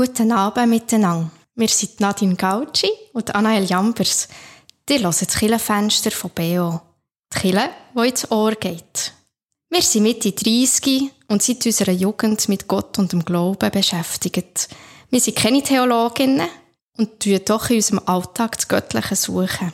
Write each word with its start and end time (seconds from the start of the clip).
Guten 0.00 0.32
Abend 0.32 0.70
miteinander. 0.70 1.30
Wir 1.56 1.68
sind 1.68 2.00
Nadine 2.00 2.34
Gauci 2.34 2.88
und 3.12 3.34
Anael 3.34 3.64
Jambers. 3.64 4.28
Die 4.88 4.94
hören 4.94 5.14
das 5.20 5.26
Killenfenster 5.26 6.10
von 6.10 6.30
BO. 6.30 6.80
Die 7.34 7.38
Kille, 7.38 7.68
die 7.94 8.08
ins 8.08 8.30
Ohr 8.30 8.52
geht. 8.52 9.12
Wir 9.68 9.82
sind 9.82 10.04
Mitte 10.04 10.32
30 10.32 11.10
und 11.28 11.42
seit 11.42 11.66
unserer 11.66 11.92
Jugend 11.92 12.48
mit 12.48 12.66
Gott 12.66 12.98
und 12.98 13.12
dem 13.12 13.22
Glauben 13.26 13.70
beschäftigt. 13.70 14.70
Wir 15.10 15.20
sind 15.20 15.36
keine 15.36 15.62
Theologinnen 15.62 16.48
und 16.96 17.20
tun 17.20 17.38
doch 17.44 17.68
in 17.68 17.76
unserem 17.76 18.00
Alltag 18.06 18.56
das 18.56 18.68
Göttliche 18.68 19.16
suchen. 19.16 19.70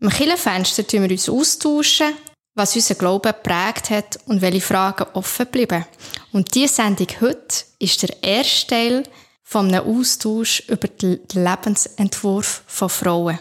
Im 0.00 0.10
Killenfenster 0.10 0.84
tun 0.84 1.02
wir 1.02 1.10
uns 1.12 1.28
austauschen, 1.28 2.14
was 2.56 2.74
unser 2.74 2.96
Glauben 2.96 3.32
geprägt 3.32 3.90
hat 3.90 4.18
und 4.26 4.40
welche 4.40 4.60
Fragen 4.60 5.06
offen 5.12 5.46
bleiben. 5.46 5.86
Und 6.32 6.52
diese 6.52 6.74
Sendung 6.74 7.06
heute 7.20 7.64
ist 7.78 8.02
der 8.02 8.20
erste 8.24 8.66
Teil 8.66 9.04
von 9.52 9.68
einem 9.68 9.84
Austausch 9.86 10.62
über 10.68 10.88
den 10.88 11.20
Lebensentwurf 11.34 12.62
von 12.66 12.88
Frauen. 12.88 13.38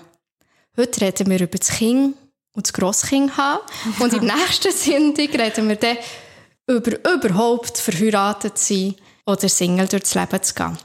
Heute 0.75 1.01
reden 1.01 1.29
wir 1.29 1.39
über 1.39 1.57
das 1.57 1.69
Kind 1.69 2.17
und 2.51 2.67
das 2.67 2.73
Grosskind 2.73 3.37
haben. 3.37 3.61
Und 3.97 4.13
in 4.13 4.27
der 4.27 4.35
nächsten 4.35 4.73
Sendung 4.73 5.29
reden 5.29 5.69
wir 5.69 5.77
dann 5.77 5.97
über 6.67 6.97
überhaupt 7.13 7.77
verheiratet 7.77 8.57
sein 8.57 8.95
oder 9.25 9.47
Single 9.47 9.87
durchs 9.87 10.13
Leben 10.13 10.43
zu 10.43 10.53
gehen. 10.53 10.77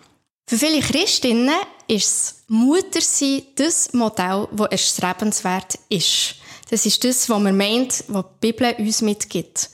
Für 0.49 0.59
viele 0.59 0.81
Christinnen 0.81 1.57
ist 1.89 2.13
das 2.15 2.45
Muttersein 2.47 3.43
das 3.57 3.93
Modell, 3.95 4.47
das 4.53 4.71
erstrebenswert 4.71 5.77
ist. 5.89 6.37
Das 6.71 6.87
ist 6.87 7.03
das, 7.03 7.29
was 7.29 7.41
man 7.41 7.57
meint, 7.57 8.05
was 8.07 8.25
die 8.43 8.53
Bibel 8.53 8.77
uns 8.79 9.03
mitgibt. 9.03 9.71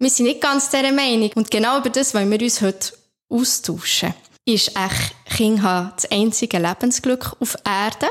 Wir 0.00 0.10
sind 0.10 0.26
nicht 0.26 0.40
ganz 0.40 0.68
dieser 0.68 0.90
Meinung 0.90 1.30
und 1.36 1.48
genau 1.48 1.78
über 1.78 1.90
das 1.90 2.12
wollen 2.12 2.30
wir 2.30 2.40
uns 2.40 2.60
heute 2.60 2.92
austauschen. 3.28 4.14
Ist 4.48 4.76
echt 4.76 5.16
Kinder 5.24 5.92
das 5.96 6.08
einzige 6.08 6.58
Lebensglück 6.58 7.36
auf 7.40 7.56
Erde? 7.64 8.06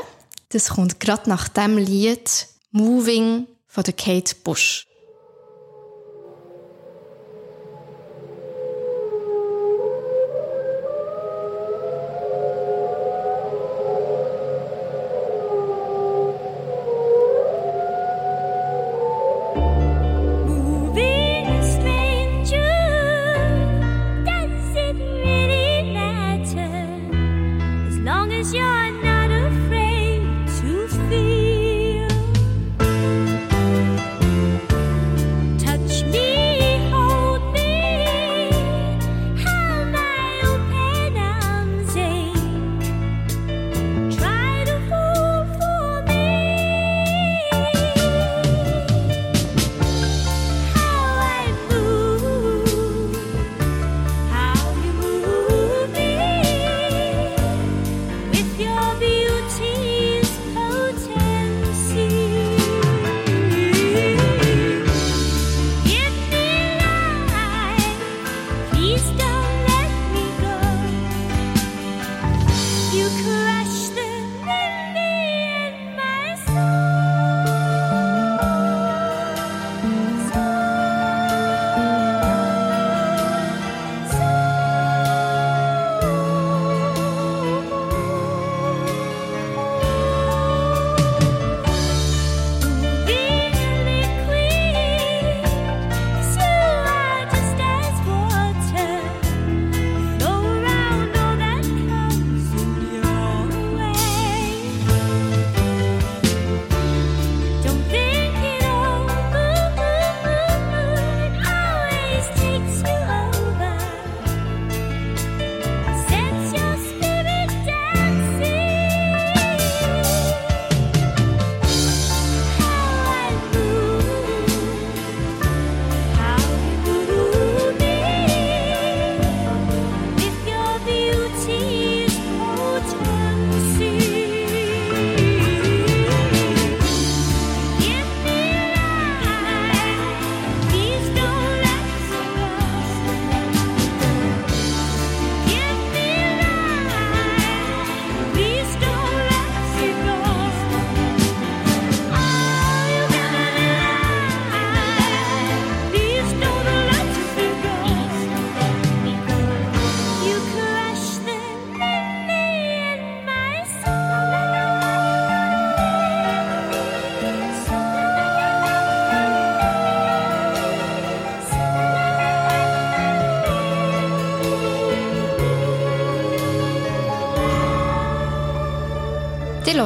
Das 0.50 0.68
kommt 0.68 1.00
gerade 1.00 1.30
nach 1.30 1.48
dem 1.48 1.78
Lied 1.78 2.46
Moving 2.72 3.46
von 3.66 3.82
der 3.82 3.94
Kate 3.94 4.34
Bush. 4.44 4.86
is 28.36 28.52
your 28.52 28.90
name? 29.02 29.15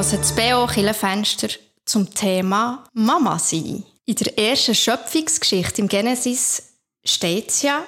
Hören 0.01 0.17
das 0.19 0.35
BO 0.35 0.65
Killenfenster 0.65 1.47
zum 1.85 2.11
Thema 2.11 2.83
Mama 2.93 3.37
sein. 3.37 3.83
In 4.05 4.15
der 4.15 4.37
ersten 4.37 4.73
Schöpfungsgeschichte 4.73 5.81
im 5.81 5.87
Genesis 5.87 6.73
steht 7.05 7.49
es 7.49 7.61
ja, 7.61 7.83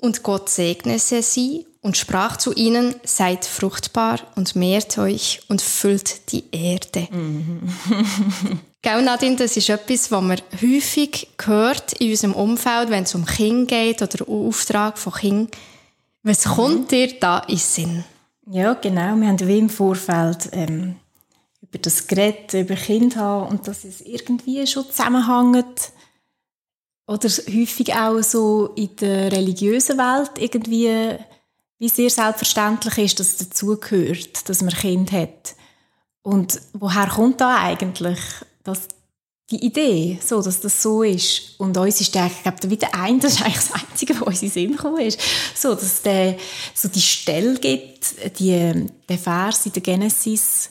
und 0.00 0.22
Gott 0.22 0.48
segnete 0.48 1.22
sie 1.22 1.66
und 1.82 1.98
sprach 1.98 2.38
zu 2.38 2.54
ihnen, 2.54 2.94
seid 3.04 3.44
fruchtbar 3.44 4.20
und 4.36 4.56
mehrt 4.56 4.96
euch 4.96 5.42
und 5.48 5.60
füllt 5.60 6.32
die 6.32 6.44
Erde. 6.50 7.08
Mhm. 7.10 7.68
Gell, 8.82 9.02
Nadine, 9.02 9.36
das 9.36 9.58
ist 9.58 9.68
etwas, 9.68 10.10
was 10.10 10.22
man 10.22 10.40
häufig 10.62 11.28
hört 11.44 11.92
in 11.94 12.10
unserem 12.10 12.32
Umfeld, 12.32 12.88
wenn 12.88 13.04
es 13.04 13.14
um 13.14 13.26
Kinder 13.26 13.66
geht 13.66 14.00
oder 14.00 14.26
um 14.26 14.48
Auftrag 14.48 14.96
von 14.96 15.12
Kindern. 15.12 15.50
Was 16.22 16.46
mhm. 16.46 16.50
kommt 16.50 16.90
dir 16.90 17.20
da 17.20 17.40
in 17.40 17.58
Sinn? 17.58 18.04
Ja, 18.46 18.72
genau. 18.72 19.14
Wir 19.16 19.28
haben 19.28 19.46
wie 19.46 19.58
im 19.58 19.68
Vorfeld 19.68 20.48
ähm, 20.52 20.96
über 21.70 21.78
das 21.78 22.06
Gerät, 22.08 22.52
über 22.52 22.74
Kind 22.74 23.16
haben 23.16 23.48
und 23.48 23.68
dass 23.68 23.84
es 23.84 24.00
irgendwie 24.00 24.66
schon 24.66 24.86
zusammenhängt. 24.86 25.92
Oder 27.06 27.28
häufig 27.28 27.94
auch 27.94 28.20
so 28.22 28.72
in 28.76 28.94
der 28.96 29.32
religiösen 29.32 29.98
Welt 29.98 30.32
irgendwie, 30.38 31.16
wie 31.78 31.88
sehr 31.88 32.10
selbstverständlich 32.10 32.98
ist, 32.98 33.20
dass 33.20 33.28
es 33.28 33.48
dazugehört, 33.48 34.48
dass 34.48 34.62
man 34.62 34.74
Kind 34.74 35.12
hat. 35.12 35.54
Und 36.22 36.60
woher 36.72 37.08
kommt 37.08 37.40
da 37.40 37.56
eigentlich, 37.62 38.18
dass 38.62 38.88
die 39.50 39.64
Idee, 39.64 40.18
so, 40.24 40.40
dass 40.42 40.60
das 40.60 40.80
so 40.80 41.02
ist. 41.02 41.58
Und 41.58 41.76
uns 41.76 42.00
ist 42.00 42.14
der, 42.14 42.26
ich 42.26 42.42
glaube, 42.42 42.70
wieder 42.70 42.94
ein, 42.94 43.18
das 43.18 43.34
ist 43.34 43.42
eigentlich 43.42 43.56
das 43.56 43.72
Einzige, 43.72 44.20
was 44.20 44.28
uns 44.28 44.42
in 44.42 44.48
den 44.48 44.52
Sinn 44.52 44.76
gekommen 44.76 45.00
ist, 45.00 45.20
so, 45.54 45.74
dass 45.74 46.02
der, 46.02 46.36
so 46.74 46.88
die 46.88 47.00
Stelle 47.00 47.58
gibt, 47.58 48.38
die, 48.38 48.86
der 49.08 49.18
Vers 49.18 49.66
in 49.66 49.72
der 49.72 49.82
Genesis, 49.82 50.70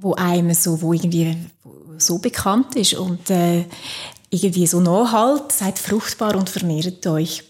wo 0.00 0.14
einem 0.14 0.54
so, 0.54 0.80
wo 0.80 0.92
irgendwie 0.92 1.36
so 1.98 2.18
bekannt 2.18 2.76
ist 2.76 2.94
und 2.94 3.30
äh, 3.30 3.64
irgendwie 4.30 4.66
so 4.66 4.80
nachhalt, 4.80 5.52
seid 5.52 5.78
fruchtbar 5.78 6.36
und 6.36 6.48
vernehrt 6.48 7.06
euch. 7.06 7.44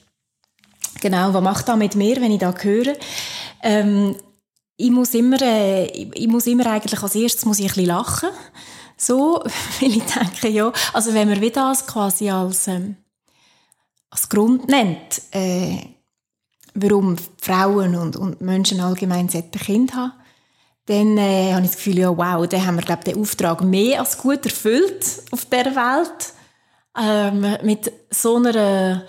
Genau, 1.01 1.33
was 1.33 1.43
macht 1.43 1.69
das 1.69 1.77
mit 1.77 1.95
mir, 1.95 2.17
wenn 2.17 2.33
ich 2.33 2.41
da 2.41 2.55
höre? 2.57 2.95
Ähm, 3.63 4.17
ich 4.77 4.91
muss 4.91 5.15
immer, 5.15 5.41
äh, 5.43 5.87
ich 5.87 6.29
muss 6.29 6.47
immer 6.47 6.67
eigentlich 6.67 7.03
als 7.03 7.15
erstes 7.15 7.45
muss 7.45 7.59
ich 7.59 7.67
ein 7.67 7.69
bisschen 7.69 7.87
lachen 7.87 8.31
so, 8.99 9.43
weil 9.81 9.97
ich 9.97 10.03
denke, 10.03 10.49
ja, 10.49 10.73
also 10.93 11.15
wenn 11.15 11.29
man 11.29 11.41
wieder 11.41 11.69
das 11.69 11.87
quasi 11.87 12.29
als, 12.29 12.69
ähm, 12.69 12.97
als 14.11 14.29
Grund 14.29 14.69
nennt, 14.69 15.23
äh, 15.31 15.79
warum 16.75 17.17
Frauen 17.41 17.95
und, 17.95 18.17
und 18.17 18.41
Menschen 18.41 18.81
allgemein 18.81 19.29
solche 19.29 19.49
Kinder 19.51 19.95
haben, 19.95 20.13
dann 20.89 21.19
äh, 21.19 21.53
habe 21.53 21.65
ich 21.65 21.73
das 21.73 21.77
Gefühl, 21.77 21.99
ja, 21.99 22.17
wow, 22.17 22.47
dann 22.49 22.67
haben 22.67 22.77
wir, 22.77 22.83
glaube 22.83 23.05
den 23.05 23.21
Auftrag 23.21 23.63
mehr 23.63 24.01
als 24.01 24.17
gut 24.17 24.45
erfüllt 24.47 25.05
auf 25.31 25.45
dieser 25.45 25.77
Welt. 25.77 26.33
Ähm, 26.99 27.57
mit 27.63 27.93
so 28.11 28.37
einer 28.37 29.05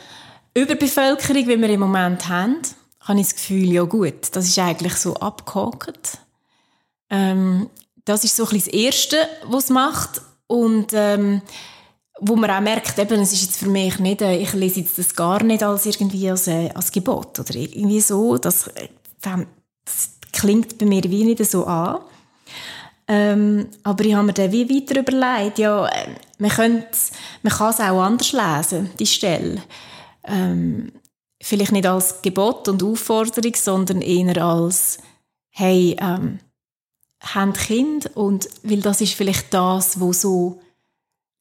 Überbevölkerung, 0.54 1.48
wie 1.48 1.62
wir 1.62 1.70
im 1.70 1.80
Moment 1.80 2.28
haben, 2.28 2.58
habe 3.00 3.20
ich 3.20 3.28
das 3.28 3.36
Gefühl, 3.36 3.72
ja 3.72 3.84
gut, 3.84 4.28
das 4.34 4.48
ist 4.48 4.60
eigentlich 4.60 4.96
so 4.96 5.14
abgehakt. 5.16 6.18
Ähm, 7.10 7.70
das 8.04 8.26
ist 8.26 8.36
so 8.36 8.44
ein 8.44 8.50
bisschen 8.50 8.72
das 8.72 8.82
Erste, 8.82 9.18
was 9.46 9.66
es 9.66 9.70
macht. 9.70 10.22
Und 10.48 10.92
ähm, 10.94 11.42
wo 12.20 12.36
man 12.36 12.52
auch 12.52 12.60
merkt, 12.60 13.00
eben, 13.00 13.22
es 13.22 13.32
ist 13.32 13.44
jetzt 13.44 13.58
für 13.58 13.70
mich 13.70 14.00
nicht, 14.00 14.22
äh, 14.22 14.36
ich 14.36 14.52
lese 14.52 14.82
jetzt 14.82 14.98
das 14.98 15.16
gar 15.16 15.42
nicht 15.44 15.64
als 15.64 15.86
irgendwie 15.86 16.30
als, 16.30 16.48
äh, 16.48 16.70
als 16.74 16.92
Gebot 16.92 17.40
oder 17.40 17.56
irgendwie 17.56 18.02
so. 18.02 18.38
Das, 18.38 18.68
äh, 18.68 18.90
das 19.22 20.19
klingt 20.40 20.78
bei 20.78 20.86
mir 20.86 21.04
wie 21.04 21.24
nicht 21.24 21.44
so 21.46 21.66
an. 21.66 22.00
Ähm, 23.08 23.68
aber 23.84 24.06
ich 24.06 24.14
habe 24.14 24.28
mir 24.28 24.34
dann 24.34 24.52
wie 24.52 24.70
weiter 24.70 25.00
überlegt, 25.00 25.58
ja, 25.58 25.88
äh, 25.88 26.10
man, 26.38 26.52
könnte, 26.52 26.88
man 27.42 27.54
kann 27.54 27.72
es 27.72 27.80
auch 27.80 28.02
anders 28.02 28.32
lesen, 28.34 28.92
die 29.00 29.08
Stelle. 29.08 29.64
Ähm, 30.24 30.92
vielleicht 31.42 31.72
nicht 31.72 31.88
als 31.88 32.22
Gebot 32.22 32.68
und 32.68 32.84
Aufforderung, 32.84 33.56
sondern 33.56 34.02
eher 34.02 34.44
als, 34.44 35.00
hey, 35.50 35.98
ähm, 36.00 36.40
haben 37.22 37.54
Kind 37.54 38.16
und 38.16 38.48
weil 38.64 38.82
das 38.82 39.02
ist 39.02 39.14
vielleicht 39.14 39.54
das, 39.54 40.00
wo 40.00 40.14
so 40.14 40.62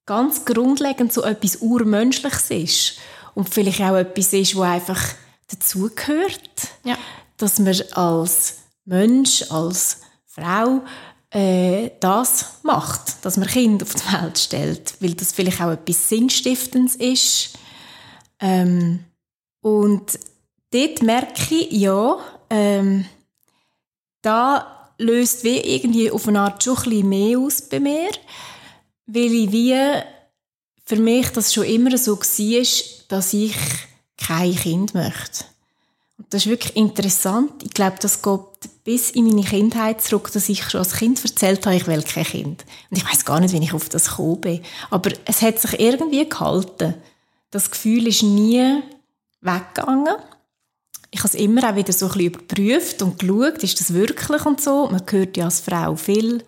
ganz 0.06 0.45
grundlegend 0.45 1.12
so 1.12 1.23
etwas 1.23 1.56
urmenschliches 1.56 2.50
ist 2.50 2.99
und 3.35 3.49
vielleicht 3.49 3.83
auch 3.83 3.95
etwas 3.95 4.33
ist, 4.33 4.56
wo 4.56 4.62
einfach 4.62 5.00
dazugehört, 5.49 6.69
ja. 6.85 6.97
dass 7.37 7.59
man 7.59 7.79
als 7.93 8.56
Mensch, 8.88 9.44
als 9.50 10.00
Frau 10.26 10.82
äh, 11.31 11.90
das 12.00 12.61
macht, 12.62 13.25
dass 13.25 13.37
man 13.37 13.49
Kind 13.49 13.82
auf 13.82 13.94
die 13.94 14.12
Welt 14.12 14.38
stellt, 14.38 14.94
weil 15.00 15.14
das 15.14 15.32
vielleicht 15.32 15.61
auch 15.61 15.73
etwas 15.73 16.08
Sinnstiftendes 16.08 16.96
ist. 16.96 17.58
Ähm, 18.40 19.05
und 19.61 20.19
dort 20.73 21.02
merke 21.02 21.55
ich, 21.55 21.70
ja, 21.73 22.19
ähm, 22.49 23.05
da 24.23 24.93
löst 24.99 25.44
wie 25.44 25.58
irgendwie 25.58 26.11
auf 26.11 26.26
eine 26.26 26.40
Art 26.40 26.64
schon 26.64 26.79
ein 26.79 26.85
bisschen 26.85 27.08
mehr 27.08 27.38
aus 27.38 27.62
bei 27.62 27.81
mir, 27.81 28.11
weil 29.06 29.32
ich 29.32 29.52
wie 29.52 29.76
für 30.85 30.96
mich 30.96 31.29
das 31.29 31.52
schon 31.52 31.64
immer 31.64 31.96
so 31.99 32.19
war, 32.19 32.67
dass 33.08 33.35
ich 33.35 33.55
kein 34.17 34.55
Kind 34.55 34.94
möchte. 34.94 35.44
Das 36.30 36.44
ist 36.44 36.50
wirklich 36.50 36.76
interessant. 36.76 37.62
Ich 37.62 37.70
glaube, 37.70 37.96
das 38.00 38.22
geht 38.22 38.40
bis 38.84 39.10
in 39.10 39.26
meine 39.26 39.44
Kindheit 39.44 40.02
zurück, 40.02 40.30
dass 40.32 40.48
ich 40.48 40.62
schon 40.62 40.80
als 40.80 40.96
Kind 40.96 41.22
erzählt 41.25 41.64
habe, 41.64 41.76
ich 41.76 41.86
will 41.86 42.02
kein 42.02 42.25
Kind. 42.25 42.64
Und 42.90 42.96
ich 42.96 43.04
weiß 43.04 43.25
gar 43.25 43.40
nicht, 43.40 43.54
wie 43.54 43.62
ich 43.62 43.72
auf 43.72 43.88
das 43.88 44.10
gekommen 44.10 44.40
bin. 44.40 44.62
Aber 44.90 45.10
es 45.25 45.40
hat 45.40 45.58
sich 45.58 45.80
irgendwie 45.80 46.28
gehalten. 46.28 46.94
Das 47.50 47.70
Gefühl 47.70 48.06
ist 48.06 48.22
nie 48.22 48.82
weggegangen 49.40 50.16
ich 51.10 51.20
habe 51.20 51.28
es 51.28 51.34
immer 51.34 51.70
auch 51.70 51.76
wieder 51.76 51.92
so 51.92 52.06
ein 52.06 52.12
bisschen 52.12 52.26
überprüft 52.26 53.02
und 53.02 53.19
geschaut, 53.19 53.62
ist 53.62 53.80
das 53.80 53.94
wirklich 53.94 54.44
und 54.44 54.60
so. 54.60 54.88
Man 54.90 55.02
hört 55.08 55.36
ja 55.36 55.46
als 55.46 55.60
Frau 55.60 55.96
viel 55.96 56.44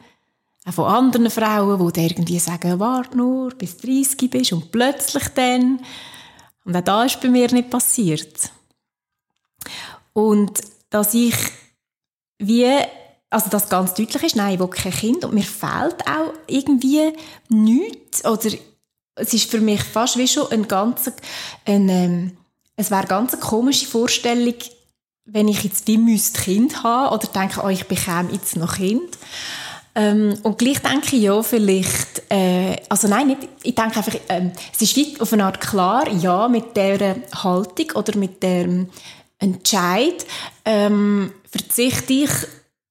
auch 0.67 0.73
von 0.75 0.85
anderen 0.87 1.31
Frauen, 1.31 1.93
die 1.93 2.07
irgendwie 2.07 2.39
sagen, 2.39 2.79
warte 2.79 3.17
nur, 3.17 3.51
bis 3.51 3.79
30 3.79 4.31
bist 4.31 4.53
und 4.53 4.71
plötzlich 4.71 5.29
dann. 5.29 5.81
Und 6.67 6.77
auch 6.77 6.83
das 6.83 7.15
ist 7.15 7.21
bei 7.23 7.29
mir 7.29 7.51
nicht 7.51 7.71
passiert. 7.71 8.51
Und 10.13 10.61
dass 10.91 11.15
ich 11.15 11.35
wie, 12.39 12.67
also 13.29 13.51
das 13.51 13.69
ganz 13.69 13.95
deutlich 13.95 14.23
ist, 14.23 14.37
nein, 14.37 14.55
ich 14.55 14.61
will 14.61 14.69
kein 14.69 14.93
Kind 14.93 15.25
und 15.25 15.35
mir 15.35 15.43
fehlt 15.43 16.07
auch 16.07 16.33
irgendwie 16.47 17.13
nichts 17.49 18.25
oder 18.25 18.51
es 19.17 19.35
ist 19.35 19.51
für 19.51 19.61
mich 19.61 19.83
fast 19.83 20.17
wie 20.17 20.27
schon 20.27 20.51
ein 20.51 20.67
ganzer, 20.67 21.13
ein, 21.67 21.89
ähm, 21.89 22.37
es 22.77 22.91
wäre 22.91 23.07
ganz 23.07 23.35
eine 23.35 23.43
komische 23.43 23.87
Vorstellung, 23.87 24.55
wenn 25.27 25.49
ich 25.49 25.63
jetzt 25.63 25.87
wie 25.87 25.99
müsste 25.99 26.41
Kind 26.41 26.83
haben 26.83 27.15
oder 27.15 27.27
denke, 27.29 27.61
oh, 27.63 27.69
ich 27.69 27.87
bekäme 27.87 28.33
jetzt 28.33 28.57
noch 28.57 28.77
Kind. 28.77 29.19
Ähm, 29.95 30.39
und 30.43 30.57
gleich 30.57 30.81
denke 30.81 31.17
ich, 31.17 31.23
ja, 31.23 31.43
vielleicht, 31.43 32.23
äh, 32.31 32.77
also 32.89 33.09
nein, 33.09 33.27
nicht, 33.27 33.49
ich 33.63 33.75
denke 33.75 33.97
einfach, 33.97 34.15
ähm, 34.29 34.53
es 34.73 34.97
ist 34.97 35.21
auf 35.21 35.33
eine 35.33 35.45
Art 35.45 35.61
klar, 35.61 36.09
ja, 36.09 36.49
mit 36.49 36.77
dieser 36.77 37.17
Haltung 37.35 37.91
oder 37.95 38.17
mit 38.17 38.43
dem 38.43 38.89
Entscheid 39.41 40.27
ähm, 40.65 41.33
verzichte 41.51 42.13
ich 42.13 42.31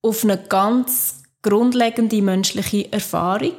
auf 0.02 0.24
eine 0.24 0.38
ganz 0.38 1.22
grundlegende 1.42 2.22
menschliche 2.22 2.92
Erfahrung, 2.92 3.56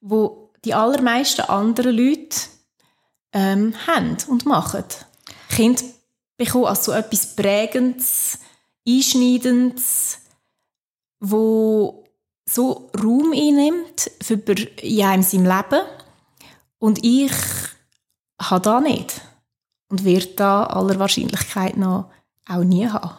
wo 0.00 0.50
die 0.64 0.74
allermeisten 0.74 1.42
anderen 1.42 1.96
Leute 1.96 2.36
ähm, 3.32 3.74
haben 3.86 4.16
und 4.28 4.46
machen. 4.46 4.84
Kind 5.48 5.82
bekommen 6.36 6.66
als 6.66 6.84
so 6.84 6.92
etwas 6.92 7.34
Prägendes, 7.34 8.38
Einschneidendes, 8.86 10.18
wo 11.20 12.04
so 12.48 12.90
Raum 12.96 13.32
einnimmt 13.32 14.10
für 14.22 14.34
in 14.34 15.02
einem 15.02 15.22
seinem 15.22 15.46
Leben. 15.46 15.86
Und 16.78 17.04
ich 17.04 17.32
habe 18.40 18.62
da 18.62 18.80
nicht. 18.80 19.20
Und 19.90 20.04
werde 20.04 20.26
da 20.36 20.64
aller 20.64 20.98
Wahrscheinlichkeit 20.98 21.78
nach 21.78 22.10
auch 22.48 22.64
nie 22.64 22.88
haben. 22.88 23.14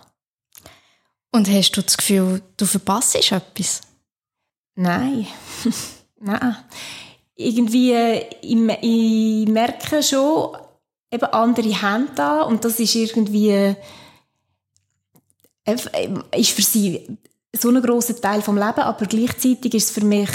Und 1.32 1.50
hast 1.50 1.72
du 1.72 1.82
das 1.82 1.98
Gefühl, 1.98 2.42
du 2.58 2.66
verpasst 2.66 3.16
etwas? 3.16 3.82
Nein. 4.76 5.28
Nein. 6.20 6.56
Irgendwie, 7.36 7.94
ich, 8.42 8.58
ich 8.82 9.48
merke 9.48 10.02
schon, 10.04 10.58
eben 11.12 11.26
andere 11.26 11.82
haben 11.82 12.10
da 12.16 12.42
und 12.42 12.66
das 12.66 12.80
ist 12.80 12.96
irgendwie 12.96 13.76
äh, 15.66 15.76
ist 16.36 16.52
für 16.52 16.62
sie 16.62 17.18
so 17.56 17.70
ein 17.70 17.82
großer 17.82 18.20
Teil 18.20 18.42
vom 18.42 18.58
Leben, 18.58 18.82
aber 18.82 19.06
gleichzeitig 19.06 19.74
ist 19.74 19.86
es 19.86 19.92
für 19.92 20.06
mich 20.06 20.30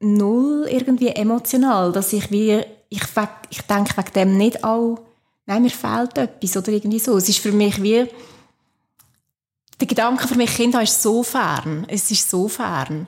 null 0.00 0.66
irgendwie 0.70 1.08
emotional, 1.08 1.92
dass 1.92 2.12
ich 2.12 2.30
wie 2.30 2.62
ich, 2.88 3.02
ich 3.50 3.62
denke 3.62 3.96
wegen 3.96 4.12
dem 4.14 4.36
nicht 4.36 4.64
auch 4.64 4.98
nein, 5.46 5.62
mir 5.62 5.70
fehlt 5.70 6.16
etwas 6.16 6.56
oder 6.56 6.72
irgendwie 6.72 6.98
so. 6.98 7.16
Es 7.16 7.28
ist 7.28 7.38
für 7.38 7.52
mich 7.52 7.82
wie 7.82 8.06
der 9.80 9.88
Gedanke 9.88 10.28
für 10.28 10.34
mich 10.36 10.54
Kinder 10.54 10.82
ist 10.82 11.02
so 11.02 11.22
fern, 11.22 11.86
es 11.88 12.10
ist 12.10 12.30
so 12.30 12.48
fern, 12.48 13.06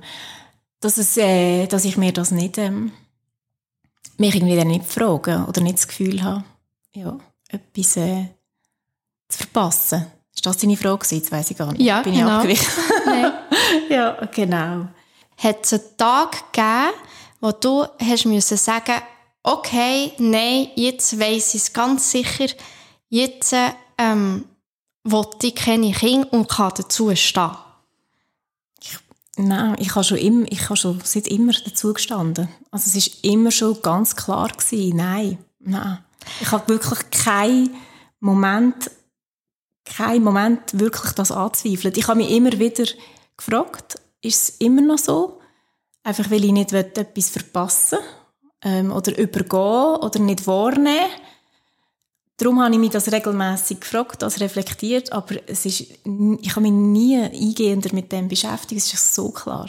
dass 0.80 0.98
es, 0.98 1.16
äh, 1.16 1.66
dass 1.66 1.84
ich 1.84 1.96
mir 1.96 2.12
das 2.12 2.30
nicht 2.30 2.58
ähm, 2.58 2.92
mich 4.16 4.34
irgendwie 4.34 4.56
dann 4.56 4.68
nicht 4.68 4.84
frage 4.84 5.44
oder 5.48 5.60
nicht 5.60 5.78
das 5.78 5.88
Gefühl 5.88 6.22
habe 6.22 6.44
ja, 6.94 7.18
etwas 7.48 7.96
äh, 7.96 8.26
zu 9.28 9.38
verpassen. 9.38 10.06
Ist 10.34 10.46
das 10.46 10.58
deine 10.58 10.76
Frage 10.76 10.98
gewesen? 10.98 11.18
Jetzt 11.18 11.32
weiss 11.32 11.50
ich 11.50 11.56
gar 11.56 11.72
nicht. 11.72 11.82
Ja, 11.82 12.02
Bin 12.02 12.14
genau. 12.14 12.42
ich 12.44 12.60
ja, 13.90 14.12
genau. 14.34 14.88
Hat 15.36 15.64
es 15.64 15.72
einen 15.72 15.82
Tag 15.96 16.52
gegeben, 16.52 16.92
wo 17.40 17.52
du 17.52 17.86
hast 18.00 18.26
müssen 18.26 18.56
sagen 18.56 18.94
okay, 19.42 20.12
nein, 20.18 20.68
jetzt 20.76 21.18
weiss 21.18 21.54
ich 21.54 21.62
es 21.62 21.72
ganz 21.72 22.10
sicher, 22.10 22.46
jetzt 23.08 23.54
ähm, 23.98 24.44
will 25.04 25.26
ich 25.42 25.54
keine 25.54 25.92
Kinder 25.92 26.32
und 26.32 26.48
kann 26.48 26.72
dazu 26.76 27.14
stehen? 27.14 27.50
Nein, 29.36 29.76
ich 29.78 29.94
habe 29.94 30.04
schon 30.04 30.18
immer, 30.18 30.46
ich 30.50 30.64
habe 30.64 30.76
schon 30.76 31.00
seit 31.04 31.26
immer 31.26 31.52
dazu 31.52 31.94
gestanden. 31.94 32.48
Also 32.70 32.88
es 32.88 32.96
ist 32.96 33.24
immer 33.24 33.50
schon 33.50 33.80
ganz 33.80 34.14
klar 34.14 34.48
gewesen, 34.48 34.96
nein, 34.96 35.38
nein. 35.58 35.98
Ich 36.40 36.52
habe 36.52 36.68
wirklich 36.68 37.10
keinen 37.10 37.74
Moment, 38.20 38.90
keinen 39.84 40.22
Moment 40.22 40.78
wirklich 40.78 41.12
das 41.12 41.32
anzweifelt. 41.32 41.96
Ich 41.96 42.08
habe 42.08 42.18
mich 42.18 42.30
immer 42.30 42.52
wieder 42.52 42.84
gefragt, 43.36 43.98
ist 44.20 44.48
es 44.50 44.56
immer 44.58 44.82
noch 44.82 44.98
so? 44.98 45.40
Einfach 46.04 46.30
weil 46.30 46.44
ich 46.44 46.52
nicht 46.52 46.72
etwas 46.72 47.30
verpassen 47.30 47.98
ähm, 48.62 48.92
oder 48.92 49.16
übergehen 49.18 49.96
oder 50.00 50.18
nicht 50.18 50.46
wahrnehmen. 50.46 51.10
Darum 52.38 52.60
habe 52.60 52.72
ich 52.72 52.80
mich 52.80 52.90
das 52.90 53.12
regelmäßig 53.12 53.80
gefragt, 53.80 54.22
das 54.22 54.40
reflektiert, 54.40 55.12
aber 55.12 55.36
es 55.46 55.66
ist, 55.66 55.80
ich 55.80 56.50
habe 56.50 56.62
mich 56.62 56.72
nie 56.72 57.18
eingehender 57.18 57.90
mit 57.92 58.10
dem 58.10 58.28
beschäftigt, 58.28 58.80
es 58.80 58.94
ist 58.94 59.14
so 59.14 59.30
klar. 59.30 59.68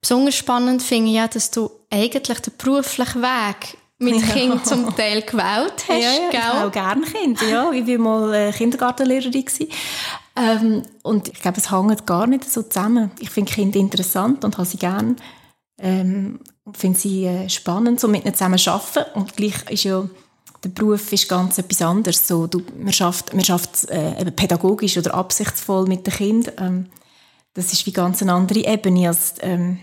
Besonders 0.00 0.34
spannend 0.34 0.82
finde 0.82 1.10
ich 1.10 1.16
ja, 1.16 1.28
dass 1.28 1.50
du 1.50 1.70
eigentlich 1.90 2.40
den 2.40 2.54
beruflichen 2.56 3.22
Weg 3.22 3.76
mit 4.00 4.16
ja. 4.16 4.34
Kindern 4.34 4.64
zum 4.64 4.96
Teil 4.96 5.22
gewählt 5.22 5.84
hast. 5.88 5.88
Ja, 5.88 5.96
ja 5.98 6.30
gell? 6.30 6.40
ich 6.40 6.42
habe 6.42 6.66
auch 6.68 6.72
gerne 6.72 7.02
Kinder. 7.02 7.48
Ja, 7.48 7.70
ich 7.70 7.86
war 7.86 7.98
mal 7.98 8.34
äh, 8.34 8.52
Kindergartenlehrerin. 8.52 9.44
Ähm, 10.36 10.82
und 11.02 11.28
ich 11.28 11.40
glaube, 11.40 11.58
es 11.58 11.70
hängt 11.70 12.06
gar 12.06 12.26
nicht 12.26 12.50
so 12.50 12.62
zusammen. 12.62 13.10
Ich 13.18 13.30
finde 13.30 13.52
Kinder 13.52 13.78
interessant 13.78 14.44
und 14.44 14.56
habe 14.56 14.66
sie 14.66 14.78
gerne. 14.78 15.16
Ähm, 15.78 16.40
finde 16.72 16.98
sie 16.98 17.26
äh, 17.26 17.48
spannend, 17.48 18.00
so 18.00 18.08
mit 18.08 18.24
ihnen 18.24 18.34
zusammen 18.34 18.58
zu 18.58 18.70
arbeiten. 18.70 19.18
Und 19.18 19.36
gleich 19.36 19.70
ist 19.70 19.84
ja 19.84 20.08
der 20.62 20.68
Beruf 20.68 21.12
ist 21.12 21.28
ganz 21.28 21.58
etwas 21.58 21.82
anderes. 21.82 22.26
So, 22.26 22.46
du, 22.46 22.62
man 22.78 22.92
schafft, 22.92 23.32
man 23.32 23.44
schafft 23.44 23.88
äh, 23.88 24.20
eben 24.20 24.34
pädagogisch 24.34 24.98
oder 24.98 25.14
absichtsvoll 25.14 25.86
mit 25.86 26.06
den 26.06 26.14
Kindern. 26.14 26.54
Ähm, 26.58 26.86
das 27.54 27.72
ist 27.72 27.86
wie 27.86 27.92
ganz 27.92 28.22
eine 28.22 28.32
andere 28.32 28.60
Ebene 28.60 29.08
als 29.08 29.34
ähm, 29.40 29.80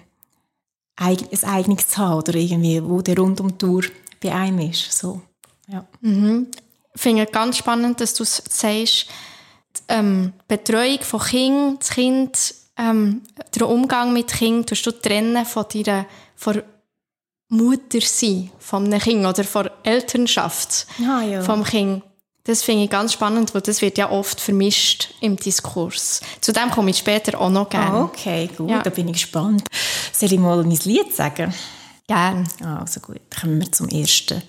ein 0.95 1.17
eigenes 1.43 1.87
zu 1.87 1.97
haben 1.97 2.17
oder 2.17 2.35
irgendwie, 2.35 2.83
wo 2.83 3.01
der 3.01 3.17
rund 3.17 3.39
um 3.39 3.49
die 3.49 3.57
Tour 3.57 3.83
bei 4.21 4.33
einem 4.33 4.71
ist. 4.71 4.91
So, 4.91 5.21
ja. 5.67 5.85
Mhm. 6.01 6.47
Ich 6.93 7.01
finde 7.01 7.25
es 7.25 7.31
ganz 7.31 7.57
spannend, 7.57 8.01
dass 8.01 8.13
du 8.15 8.23
sagst, 8.23 8.51
die 8.65 9.83
ähm, 9.89 10.33
Betreuung 10.47 11.01
von 11.01 11.19
Kindern, 11.19 11.77
das 11.79 11.89
Kind, 11.89 12.55
ähm, 12.77 13.21
der 13.53 13.69
Umgang 13.69 14.13
mit 14.13 14.29
Kindern, 14.29 14.65
tust 14.65 14.85
du 14.85 14.91
trennen 14.91 15.45
von 15.45 15.65
deiner 15.71 16.05
von 16.35 16.61
Mutter 17.49 18.01
sein 18.01 18.51
von 18.59 18.85
einem 18.85 18.99
Kind 18.99 19.25
oder 19.25 19.43
von 19.43 19.69
Elternschaft 19.83 20.87
ah, 21.01 21.21
ja. 21.21 21.41
vom 21.41 21.63
Kind. 21.63 22.03
Das 22.43 22.63
finde 22.63 22.85
ich 22.85 22.89
ganz 22.89 23.11
spannend, 23.11 23.53
weil 23.53 23.61
das 23.61 23.81
wird 23.81 23.97
ja 23.97 24.09
oft 24.09 24.39
vermischt 24.39 25.13
im 25.19 25.35
Diskurs. 25.35 26.21
Zu 26.39 26.53
dem 26.53 26.71
komme 26.71 26.91
ich 26.91 26.97
später 26.97 27.39
auch 27.39 27.49
noch 27.49 27.69
gerne. 27.69 27.97
Ah, 27.97 28.03
okay, 28.03 28.49
gut, 28.57 28.69
ja. 28.69 28.81
da 28.81 28.89
bin 28.89 29.07
ich 29.09 29.13
gespannt. 29.13 29.67
Soll 30.13 30.31
ich 30.31 30.39
mal 30.39 30.63
mein 30.63 30.79
Lied 30.85 31.13
sagen? 31.13 31.53
Gerne. 32.07 32.45
Ah, 32.63 32.79
also 32.79 33.01
gut, 33.01 33.19
kommen 33.39 33.59
wir 33.59 33.71
zum 33.71 33.89
ersten. 33.89 34.41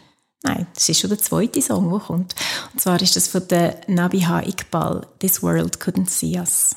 Nein, 0.44 0.68
das 0.74 0.88
ist 0.88 1.00
schon 1.00 1.10
der 1.10 1.18
zweite 1.18 1.60
Song, 1.60 1.90
der 1.90 1.98
kommt. 1.98 2.36
Und 2.72 2.80
zwar 2.80 3.02
ist 3.02 3.16
das 3.16 3.26
von 3.26 3.48
der 3.48 3.80
Nabiha 3.88 4.42
Iqbal, 4.42 5.06
«This 5.18 5.42
World 5.42 5.78
Couldn't 5.78 6.08
See 6.08 6.38
Us». 6.38 6.76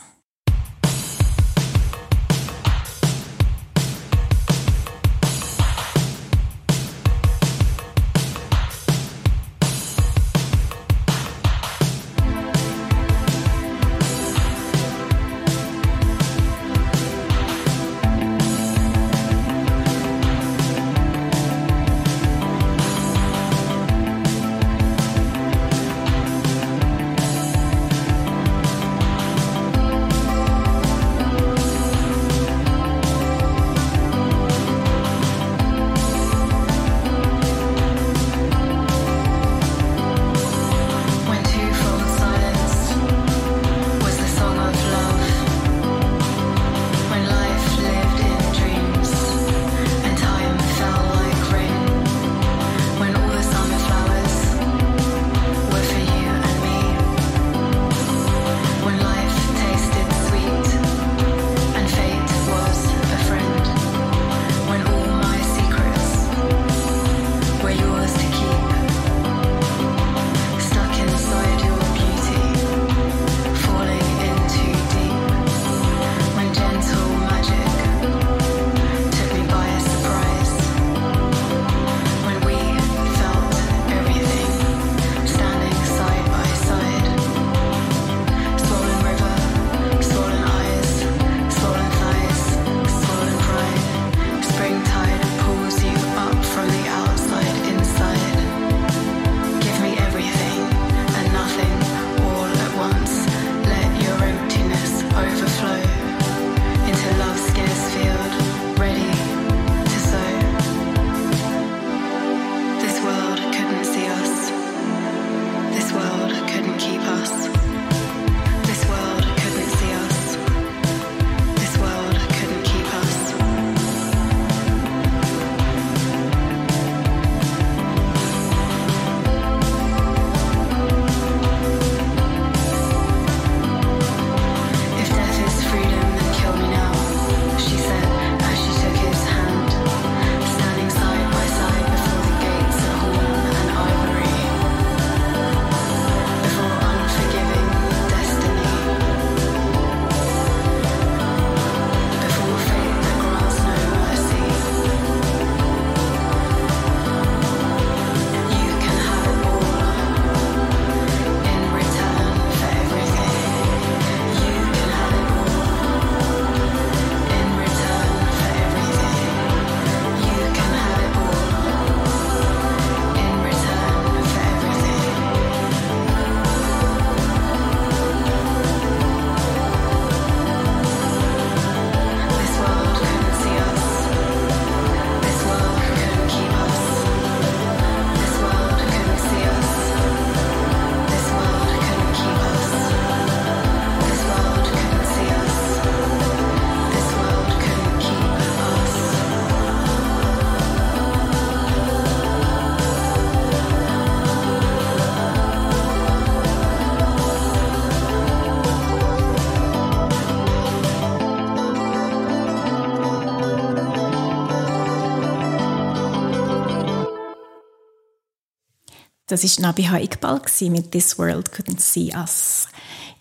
Das 219.32 219.46
war 219.46 219.62
Nabiha 219.62 219.98
Iqbal 219.98 220.42
mit 220.64 220.92
«This 220.92 221.18
World 221.18 221.54
Couldn't 221.54 221.80
See 221.80 222.14
Us». 222.14 222.68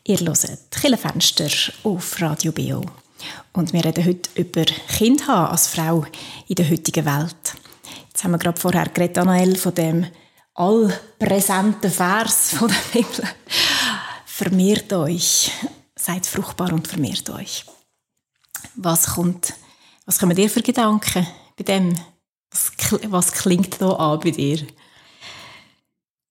Ihr 0.04 0.18
hört 0.18 0.72
Killenfenster 0.72 1.48
auf 1.84 2.20
Radio 2.20 2.50
BO. 2.50 2.84
Und 3.52 3.72
wir 3.72 3.84
reden 3.84 4.04
heute 4.04 4.28
über 4.34 4.64
Kind 4.64 5.28
haben 5.28 5.52
als 5.52 5.68
Frau 5.68 6.04
in 6.48 6.56
der 6.56 6.68
heutigen 6.68 7.06
Welt. 7.06 7.54
Jetzt 8.08 8.24
haben 8.24 8.32
wir 8.32 8.38
gerade 8.38 8.60
vorher 8.60 8.88
geredet, 8.88 9.18
Anael, 9.18 9.54
von 9.54 9.72
dem 9.72 10.06
allpräsenten 10.54 11.92
Vers 11.92 12.54
von 12.58 12.66
der 12.66 13.02
Bibel. 13.02 13.24
Vermehrt 14.24 14.92
euch, 14.92 15.52
seid 15.94 16.26
fruchtbar 16.26 16.72
und 16.72 16.88
vermehrt 16.88 17.30
euch. 17.30 17.64
Was 18.74 19.14
kommt, 19.14 19.54
was 20.06 20.18
kommen 20.18 20.34
dir 20.34 20.50
für 20.50 20.62
Gedanken 20.62 21.24
bei 21.56 21.62
dem? 21.62 21.94
Was, 22.50 22.72
was 23.06 23.30
klingt 23.30 23.80
da 23.80 23.92
an 23.92 24.18
bei 24.18 24.32
dir? 24.32 24.66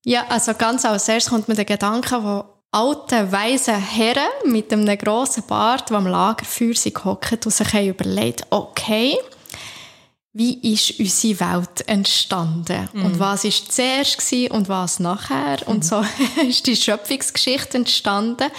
Ja, 0.09 0.25
also 0.27 0.55
ganz 0.55 0.85
als 0.85 1.07
erstes 1.07 1.29
kommt 1.29 1.47
mir 1.47 1.53
der 1.53 1.65
Gedanke, 1.65 2.23
wo 2.23 2.43
alte, 2.71 3.31
weise 3.31 3.73
Herren 3.73 4.27
mit 4.43 4.73
einem 4.73 4.97
grossen 4.97 5.43
Bart, 5.45 5.91
die 5.91 5.93
am 5.93 6.07
Lagerfeuer 6.07 6.73
gehockt 6.91 7.45
und 7.45 7.51
sich 7.51 7.73
überlegt, 7.75 8.43
okay, 8.49 9.15
wie 10.33 10.73
ist 10.73 10.99
unsere 10.99 11.39
Welt 11.41 11.87
entstanden 11.87 12.89
mm. 12.91 13.05
und 13.05 13.19
was 13.19 13.43
ist 13.43 13.71
zuerst 13.71 14.33
und 14.49 14.67
was 14.67 14.99
nachher 14.99 15.59
mm. 15.67 15.69
und 15.69 15.85
so 15.85 16.03
ist 16.47 16.65
die 16.65 16.75
Schöpfungsgeschichte 16.75 17.77
entstanden 17.77 18.49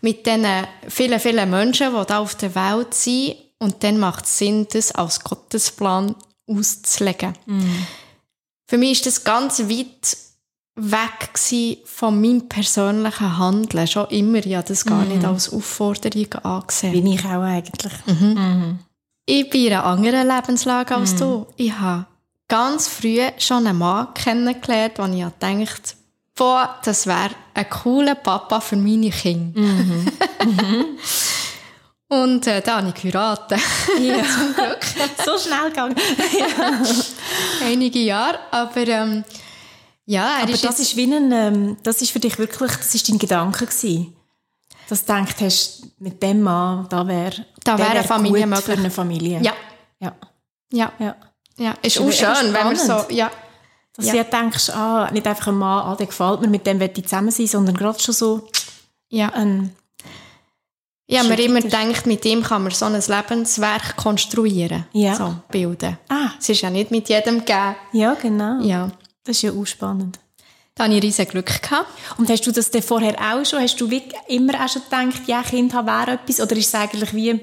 mit 0.00 0.26
den 0.26 0.44
vielen, 0.88 1.20
vielen 1.20 1.48
Menschen, 1.48 1.94
die 1.94 2.06
da 2.06 2.18
auf 2.18 2.34
der 2.34 2.56
Welt 2.56 2.92
sind 2.92 3.36
und 3.60 3.84
dann 3.84 4.00
macht 4.00 4.24
es 4.24 4.38
Sinn, 4.38 4.66
das 4.72 4.90
als 4.90 5.22
Gottesplan 5.22 6.16
auszulegen. 6.48 7.34
Mm. 7.46 7.86
Für 8.66 8.78
mich 8.78 8.92
ist 8.92 9.06
das 9.06 9.22
ganz 9.22 9.60
weit 9.60 10.27
weg 10.78 11.30
von 11.84 12.20
meinem 12.20 12.48
persönlichen 12.48 13.38
Handeln. 13.38 13.86
Schon 13.86 14.06
immer, 14.08 14.44
ja, 14.46 14.62
das 14.62 14.84
gar 14.84 15.04
mm. 15.04 15.08
nicht 15.08 15.24
als 15.24 15.52
Aufforderung 15.52 16.32
angesehen. 16.42 16.92
Bin 16.92 17.06
ich 17.06 17.24
auch 17.24 17.42
eigentlich. 17.42 17.92
Mhm. 18.06 18.34
Mhm. 18.34 18.78
Ich 19.26 19.50
bin 19.50 19.66
in 19.66 19.72
einer 19.72 19.84
anderen 19.84 20.28
Lebenslage 20.28 20.94
als 20.94 21.14
mm. 21.14 21.18
du. 21.18 21.46
Ich 21.56 21.72
habe 21.72 22.06
ganz 22.46 22.88
früh 22.88 23.20
schon 23.38 23.66
einen 23.66 23.78
Mann 23.78 24.14
kennengelernt, 24.14 24.94
wo 24.98 25.04
ich 25.04 25.24
dachte, 25.38 25.94
boah, 26.34 26.76
das 26.84 27.06
wäre 27.06 27.30
ein 27.54 27.68
cooler 27.68 28.14
Papa 28.14 28.60
für 28.60 28.76
meine 28.76 29.10
Kinder. 29.10 29.60
Mhm. 29.60 30.06
Und 32.10 32.46
äh, 32.46 32.62
da 32.62 32.78
habe 32.78 32.88
ich 32.88 32.94
geheiratet. 32.94 33.60
Ja. 34.00 34.22
Zum 34.22 34.54
Glück. 34.54 34.78
so 35.24 35.36
schnell 35.38 35.68
gegangen. 35.68 35.96
ja. 36.38 37.66
Einige 37.66 37.98
Jahre, 37.98 38.38
aber... 38.50 38.86
Ähm, 38.86 39.24
ja, 40.08 40.38
aber 40.42 40.52
ist 40.52 40.64
das 40.64 40.80
ist 40.80 40.96
wie 40.96 41.04
ein, 41.04 41.30
ähm, 41.32 41.76
das 41.82 42.00
ist 42.00 42.12
für 42.12 42.18
dich 42.18 42.38
wirklich, 42.38 42.72
das 42.72 42.94
ist 42.94 43.10
dein 43.10 43.18
Gedanke 43.18 43.66
gewesen. 43.66 44.16
Dass 44.88 45.04
du 45.04 45.12
gedacht 45.12 45.38
hast, 45.42 45.82
mit 45.98 46.22
dem 46.22 46.40
Mann, 46.40 46.86
da 46.88 47.06
wäre, 47.06 47.44
da 47.62 47.78
wäre 47.78 47.90
eine 47.90 48.04
Familie 48.04 48.46
möglich. 48.46 48.64
für 48.64 48.72
eine 48.72 48.90
Familie. 48.90 49.38
Ja. 49.42 49.52
Ja. 50.00 50.16
Ja. 50.72 50.92
ja. 50.98 51.16
ja. 51.58 51.74
Ist 51.82 52.00
auch 52.00 52.10
schön, 52.10 52.54
wenn 52.54 52.64
man 52.64 52.76
so, 52.76 53.04
ja. 53.10 53.30
Dass 53.96 54.06
ja. 54.06 54.24
du 54.24 54.30
denkst, 54.30 54.70
ah, 54.70 55.10
nicht 55.12 55.26
einfach 55.26 55.48
ein 55.48 55.56
Mann, 55.56 55.82
ah, 55.84 55.94
der 55.94 56.06
gefällt 56.06 56.40
mir, 56.40 56.48
mit 56.48 56.66
dem 56.66 56.80
will 56.80 56.90
ich 56.96 57.04
zusammen 57.04 57.30
sein, 57.30 57.46
sondern 57.46 57.76
gerade 57.76 58.00
schon 58.00 58.14
so 58.14 58.48
ja. 59.10 59.28
ein 59.34 59.76
ja, 61.10 61.22
man 61.22 61.38
immer 61.38 61.60
denkt, 61.60 62.06
mit 62.06 62.24
ihm 62.24 62.42
kann 62.42 62.62
man 62.62 62.72
so 62.72 62.86
ein 62.86 62.92
Lebenswerk 62.92 63.96
konstruieren, 63.96 64.86
ja. 64.92 65.14
so 65.14 65.34
bilden. 65.50 65.98
Ah. 66.08 66.30
Es 66.38 66.48
ist 66.48 66.62
ja 66.62 66.70
nicht 66.70 66.90
mit 66.90 67.08
jedem 67.08 67.40
gegeben. 67.40 67.76
Ja, 67.92 68.14
genau. 68.14 68.62
Ja. 68.62 68.90
Das 69.28 69.36
ist 69.36 69.42
ja 69.42 69.52
auch 69.52 69.66
spannend. 69.66 70.18
Da 70.74 70.84
hatte 70.84 70.94
ich 70.94 71.02
riesen 71.02 71.28
Glück. 71.28 71.60
Gehabt. 71.60 71.90
Und 72.16 72.30
hast 72.30 72.46
du 72.46 72.50
das 72.50 72.70
denn 72.70 72.82
vorher 72.82 73.14
auch 73.20 73.44
schon? 73.44 73.60
Hast 73.60 73.78
du 73.78 73.90
immer 74.26 74.64
auch 74.64 74.68
schon 74.70 74.82
gedacht, 74.84 75.28
ja, 75.28 75.42
Kind 75.42 75.74
haben 75.74 75.86
wäre 75.86 76.12
etwas? 76.12 76.40
Oder 76.40 76.56
ist 76.56 76.68
es 76.68 76.74
eigentlich 76.74 77.12
wie 77.12 77.38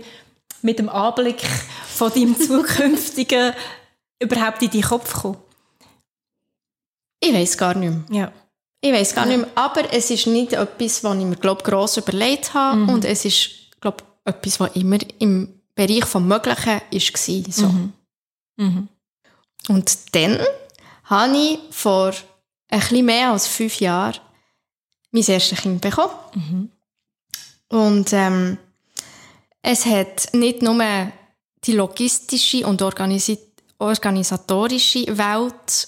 mit 0.63 0.79
dem 0.79 0.89
Anblick 0.89 1.43
von 1.87 2.11
deinem 2.11 2.35
zukünftigen 2.39 3.53
überhaupt 4.19 4.63
in 4.63 4.71
deinen 4.71 4.81
Kopf 4.81 5.13
gekommen? 5.13 5.37
Ich 7.19 7.31
weiß 7.31 7.55
gar 7.55 7.75
nicht 7.75 8.09
mehr. 8.09 8.19
Ja. 8.23 8.31
Ich 8.81 8.91
weiß 8.91 9.13
gar 9.13 9.27
nicht 9.27 9.37
mehr. 9.37 9.49
Aber 9.53 9.93
es 9.93 10.09
ist 10.09 10.25
nicht 10.25 10.53
etwas, 10.53 11.03
was 11.03 11.17
ich 11.17 11.23
mir 11.23 11.35
glaub, 11.35 11.63
gross 11.63 11.97
überlegt 11.97 12.55
habe. 12.55 12.77
Mhm. 12.77 12.89
Und 12.89 13.05
es 13.05 13.25
ist 13.25 13.79
glaub, 13.79 14.01
etwas, 14.23 14.59
was 14.59 14.75
immer 14.75 14.97
im 15.19 15.61
Bereich 15.75 15.99
des 15.99 16.15
Möglichen 16.15 16.65
war. 16.65 17.51
So. 17.51 17.67
Mhm. 17.67 17.93
Mhm. 18.57 18.87
Und 19.67 20.15
dann 20.15 20.39
habe 21.05 21.37
ich 21.37 21.59
vor 21.71 22.13
ein 22.69 22.79
bisschen 22.79 23.05
mehr 23.05 23.31
als 23.31 23.47
fünf 23.47 23.79
Jahren 23.79 24.19
mein 25.11 25.23
erstes 25.23 25.59
Kind 25.59 25.81
bekommen. 25.81 26.13
Mhm. 26.33 26.71
Und 27.69 28.13
ähm, 28.13 28.57
es 29.61 29.85
hat 29.85 30.33
nicht 30.33 30.61
nur 30.61 31.11
die 31.63 31.71
logistische 31.71 32.65
und 32.67 32.81
organisi 32.81 33.39
organisatorische 33.77 35.05
Welt 35.17 35.87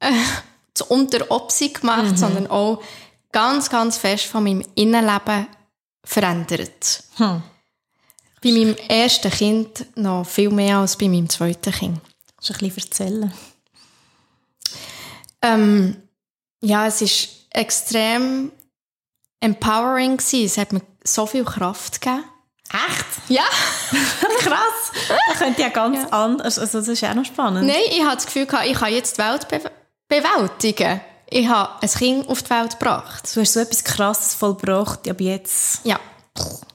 äh, 0.00 0.12
zu 0.74 0.86
unter 0.86 1.18
gemacht, 1.18 2.12
mhm. 2.12 2.16
sondern 2.16 2.46
auch 2.46 2.82
ganz, 3.32 3.68
ganz 3.68 3.98
fest 3.98 4.24
von 4.24 4.44
meinem 4.44 4.64
Innenleben 4.74 5.46
verändert. 6.04 7.04
Hm. 7.16 7.42
Bei 8.42 8.50
meinem 8.50 8.76
ersten 8.88 9.30
Kind 9.30 9.86
noch 9.96 10.26
viel 10.26 10.50
mehr 10.50 10.78
als 10.78 10.96
bei 10.96 11.08
meinem 11.08 11.28
zweiten 11.28 11.72
Kind. 11.72 12.00
Kannst 12.36 12.50
du 12.50 12.54
ein 12.54 12.58
bisschen 12.58 12.82
erzählen? 12.84 13.32
Ähm, 15.42 15.96
ja, 16.60 16.86
es 16.86 17.02
ist 17.02 17.28
extrem 17.50 18.52
empowering 19.40 20.16
gewesen. 20.16 20.46
Es 20.46 20.56
hat 20.56 20.72
mir 20.72 20.82
so 21.04 21.26
viel 21.26 21.44
Kraft 21.44 22.00
gegeben. 22.00 22.24
Echt? 22.70 23.06
Ja. 23.28 23.42
Krass. 24.38 24.92
Das 25.28 25.38
könnte 25.38 25.60
ja 25.60 25.68
ganz 25.68 25.98
ja. 25.98 26.08
anders. 26.08 26.58
Also 26.58 26.78
das 26.78 26.88
ist 26.88 27.04
auch 27.04 27.14
noch 27.14 27.24
spannend. 27.24 27.66
Nein, 27.66 27.82
ich 27.90 28.02
hatte 28.02 28.16
das 28.16 28.26
Gefühl, 28.26 28.46
ich 28.64 28.78
kann 28.78 28.92
jetzt 28.92 29.18
die 29.18 29.22
Welt 29.22 29.48
be 29.48 29.60
bewältigen. 30.08 31.00
Ich 31.28 31.48
habe 31.48 31.82
ein 31.82 31.88
Kind 31.88 32.28
auf 32.28 32.42
die 32.42 32.50
Welt 32.50 32.78
gebracht. 32.78 33.28
Du 33.34 33.40
hast 33.40 33.54
so 33.54 33.60
etwas 33.60 33.84
Krasses 33.84 34.34
vollbracht, 34.34 35.08
aber 35.08 35.22
jetzt... 35.22 35.80
Ja. 35.84 35.98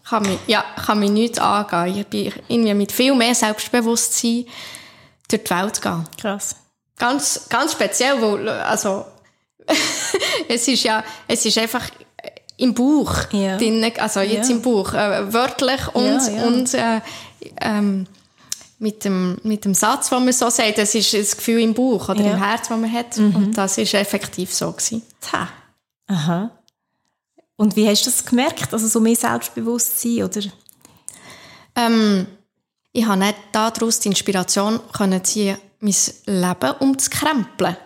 Kann 0.08 0.24
mich, 0.24 0.40
ja, 0.48 0.64
kann 0.86 1.00
mich 1.00 1.12
nichts 1.12 1.38
angehen. 1.38 1.98
Ich 1.98 2.08
bin 2.08 2.34
irgendwie 2.48 2.74
mit 2.74 2.92
viel 2.92 3.14
mehr 3.14 3.36
Selbstbewusstsein 3.36 4.46
durch 5.28 5.44
die 5.44 5.50
Welt 5.50 5.82
gehen. 5.82 6.08
Krass. 6.20 6.56
Ganz, 6.98 7.48
ganz 7.50 7.74
speziell, 7.74 8.22
weil, 8.22 8.50
also, 8.50 9.06
es 10.48 10.68
ist 10.68 10.84
ja, 10.84 11.04
es 11.28 11.46
ist 11.46 11.58
einfach 11.58 11.90
im 12.58 12.74
Buch 12.74 13.14
ja. 13.32 13.58
drin, 13.58 13.92
also 13.98 14.20
jetzt 14.22 14.50
ja. 14.50 14.56
im 14.56 14.62
Buch, 14.62 14.94
äh, 14.94 15.32
wörtlich 15.32 15.88
und, 15.94 16.36
ja, 16.36 16.44
und 16.46 16.74
äh, 16.74 17.02
ähm, 17.62 18.08
mit, 18.80 19.06
dem, 19.06 19.38
mit 19.44 19.66
dem 19.66 19.74
Satz, 19.74 20.10
den 20.10 20.24
man 20.24 20.34
so 20.34 20.50
sagt, 20.50 20.78
das 20.78 20.96
ist 20.96 21.14
das 21.14 21.38
Gefühl 21.38 21.62
im 21.62 21.74
Buch 21.74 22.10
oder 22.10 22.20
im 22.20 22.38
Herz, 22.38 22.68
das 22.68 22.78
man 22.78 22.92
hat. 22.92 23.18
Mhm. 23.18 23.36
Und 23.36 23.58
das 23.58 23.78
ist 23.78 23.94
effektiv 23.94 24.54
so 24.54 24.72
gewesen. 24.72 25.02
Ha. 25.32 25.50
Aha. 26.08 26.52
Und 27.56 27.76
wie 27.76 27.88
hast 27.88 28.06
du 28.06 28.12
das 28.12 28.26
gemerkt? 28.26 28.72
Also 28.72 28.88
so 28.88 29.00
mehr 29.00 29.16
Selbstbewusstsein, 29.16 30.24
oder? 30.24 30.42
Ähm, 31.76 32.28
ich 32.92 33.06
habe 33.06 33.20
nicht 33.20 33.36
daraus 33.52 34.00
die 34.00 34.10
Inspiration 34.10 34.80
können 34.94 35.24
ziehen 35.24 35.58
mein 35.80 35.96
Leben 36.26 36.72
umzukrempeln. 36.80 37.78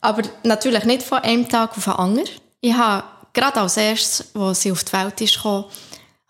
Aber 0.00 0.22
natürlich 0.42 0.84
nicht 0.84 1.02
von 1.02 1.18
einem 1.18 1.48
Tag 1.48 1.76
auf 1.76 1.84
den 1.84 1.92
anderen. 1.92 2.28
Ich 2.60 2.74
habe 2.74 3.04
gerade 3.32 3.60
als 3.60 3.76
erstes, 3.76 4.34
als 4.34 4.62
sie 4.62 4.72
auf 4.72 4.84
die 4.84 4.92
Welt 4.92 5.20
ist 5.20 5.36
gekommen, 5.36 5.64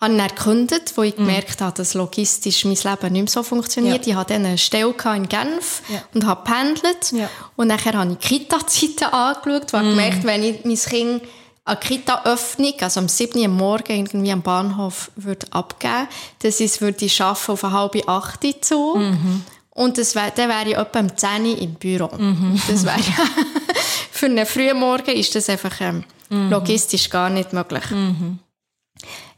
habe 0.03 0.15
ich 0.15 0.21
erkundet, 0.21 0.97
wo 0.97 1.03
ich 1.03 1.17
mhm. 1.17 1.27
gemerkt 1.27 1.61
habe, 1.61 1.77
dass 1.77 1.95
logistisch 1.95 2.65
mein 2.65 2.75
Leben 2.75 3.13
nicht 3.13 3.23
mehr 3.23 3.29
so 3.29 3.43
funktioniert. 3.43 4.05
Ja. 4.05 4.13
Ich 4.13 4.17
hatte 4.17 4.35
eine 4.35 4.59
Stelle 4.59 4.95
in 5.15 5.29
Genf 5.29 5.83
ja. 5.89 6.03
und 6.13 6.27
habe 6.27 6.43
pendelt. 6.45 7.13
Ja. 7.13 7.31
Und 7.57 7.69
nachher 7.69 7.95
habe 7.95 8.13
ich 8.13 8.19
Kita-Zeiten 8.19 9.05
angeschaut, 9.05 9.73
und 9.73 9.85
mhm. 9.85 9.91
gemerkt, 9.91 10.25
wenn 10.25 10.43
ich 10.43 10.65
mein 10.65 10.77
Kind 10.77 11.23
an 11.65 11.79
Kita-Öffnung, 11.79 12.75
also 12.81 13.01
am 13.01 13.09
7. 13.09 13.41
Uhr 13.41 13.49
morgen 13.49 13.93
irgendwie 13.93 14.33
am 14.33 14.43
Bahnhof 14.43 15.13
würde 15.15 15.47
abgeben, 15.51 16.09
ich 16.43 16.61
es 16.61 16.81
würde 16.81 17.09
schaffen 17.09 17.53
auf 17.53 17.65
eine 17.65 17.73
halbe 17.73 18.09
Achte 18.09 18.61
zu. 18.61 18.97
Mhm. 18.97 19.45
Und 19.75 19.97
das 19.99 20.15
wär, 20.15 20.31
dann 20.31 20.49
wäre 20.51 20.69
ich 20.69 20.77
etwa 20.77 21.01
um 21.01 21.17
10 21.17 21.47
Uhr 21.47 21.59
im 21.59 21.75
Büro. 21.75 22.09
Mhm. 22.17 22.61
Das 22.69 22.85
wäre 22.85 23.01
für 24.11 24.27
einen 24.27 24.47
frühen 24.47 24.79
Morgen 24.79 25.13
ist 25.13 25.35
das 25.35 25.49
einfach 25.49 25.81
ähm, 25.81 26.05
mhm. 26.29 26.51
logistisch 26.51 27.09
gar 27.09 27.31
nicht 27.31 27.53
möglich. 27.53 27.91
Mhm. 27.91 28.39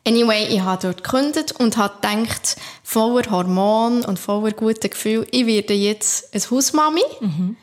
Anyway, 0.07 0.49
ich 0.49 0.61
habe 0.61 0.83
dort 0.83 1.03
gekündigt 1.03 1.53
und 1.59 1.77
habe 1.77 1.95
gedacht, 1.95 2.57
voller 2.83 3.31
Hormon 3.31 4.05
und 4.05 4.19
voller 4.19 4.53
guten 4.53 4.91
Gefühl, 4.91 5.27
ich 5.31 5.47
werde 5.47 5.73
jetzt 5.73 6.35
eine 6.35 6.43
Hausmami. 6.51 7.03
Mhm. 7.21 7.57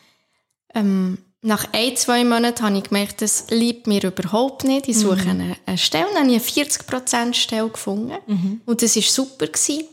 Ähm, 0.74 1.18
nach 1.44 1.68
ein, 1.74 1.96
zwei 1.98 2.24
Monaten 2.24 2.64
habe 2.64 2.78
ich 2.78 2.84
gemerkt, 2.86 3.22
das 3.22 3.46
liebt 3.50 3.86
mir 3.86 4.04
überhaupt 4.04 4.64
nicht. 4.64 4.88
Ich 4.88 4.98
suche 4.98 5.24
mhm. 5.24 5.30
eine, 5.30 5.58
eine 5.66 5.78
Stelle, 5.78 6.08
dann 6.14 6.24
habe 6.24 6.36
ich 6.36 6.58
eine 6.58 6.66
40% 6.66 7.34
Stelle 7.34 7.70
gefunden. 7.70 8.18
Mhm. 8.28 8.62
Und 8.66 8.82
das 8.82 8.96
war 8.96 9.04
super. 9.04 9.48
Gewesen. 9.48 9.86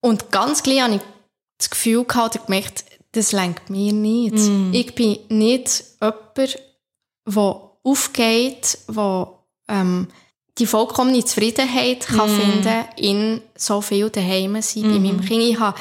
Und 0.00 0.30
ganz 0.32 0.62
gleich 0.62 0.80
habe 0.80 0.94
ich 0.96 1.00
das 1.62 1.70
Gefühl 1.70 2.04
gehabt 2.04 2.36
oder 2.36 2.44
gemerkt, 2.44 2.84
das 3.12 3.32
lenkt 3.32 3.70
mir 3.70 3.92
nicht. 3.92 4.34
Mm. 4.34 4.70
Ich 4.72 4.94
bin 4.94 5.18
nicht 5.28 5.84
jemand, 6.00 6.58
wo 7.26 7.70
aufgeht, 7.84 8.78
wo 8.88 9.38
ähm, 9.68 10.08
die 10.58 10.66
vollkommene 10.66 11.24
Zufriedenheit 11.24 12.06
kann 12.06 12.30
Mhm. 12.30 12.40
finden 12.40 12.84
in 12.96 13.40
so 13.56 13.80
viel 13.80 14.10
daheim 14.10 14.60
sein 14.60 14.82
bei 14.82 14.98
meinem 14.98 15.20
Kind. 15.20 15.42
Ich 15.42 15.58
habe 15.58 15.78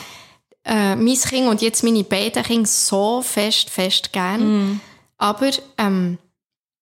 äh, 0.65 0.95
mein 0.95 1.15
Kind 1.15 1.47
und 1.47 1.61
jetzt 1.61 1.83
meine 1.83 2.03
beiden 2.03 2.43
Kinder 2.43 2.67
so 2.67 3.21
fest, 3.21 3.69
fest 3.69 4.13
gern. 4.13 4.41
Mhm. 4.69 4.79
Aber 5.17 5.51
ähm, 5.77 6.17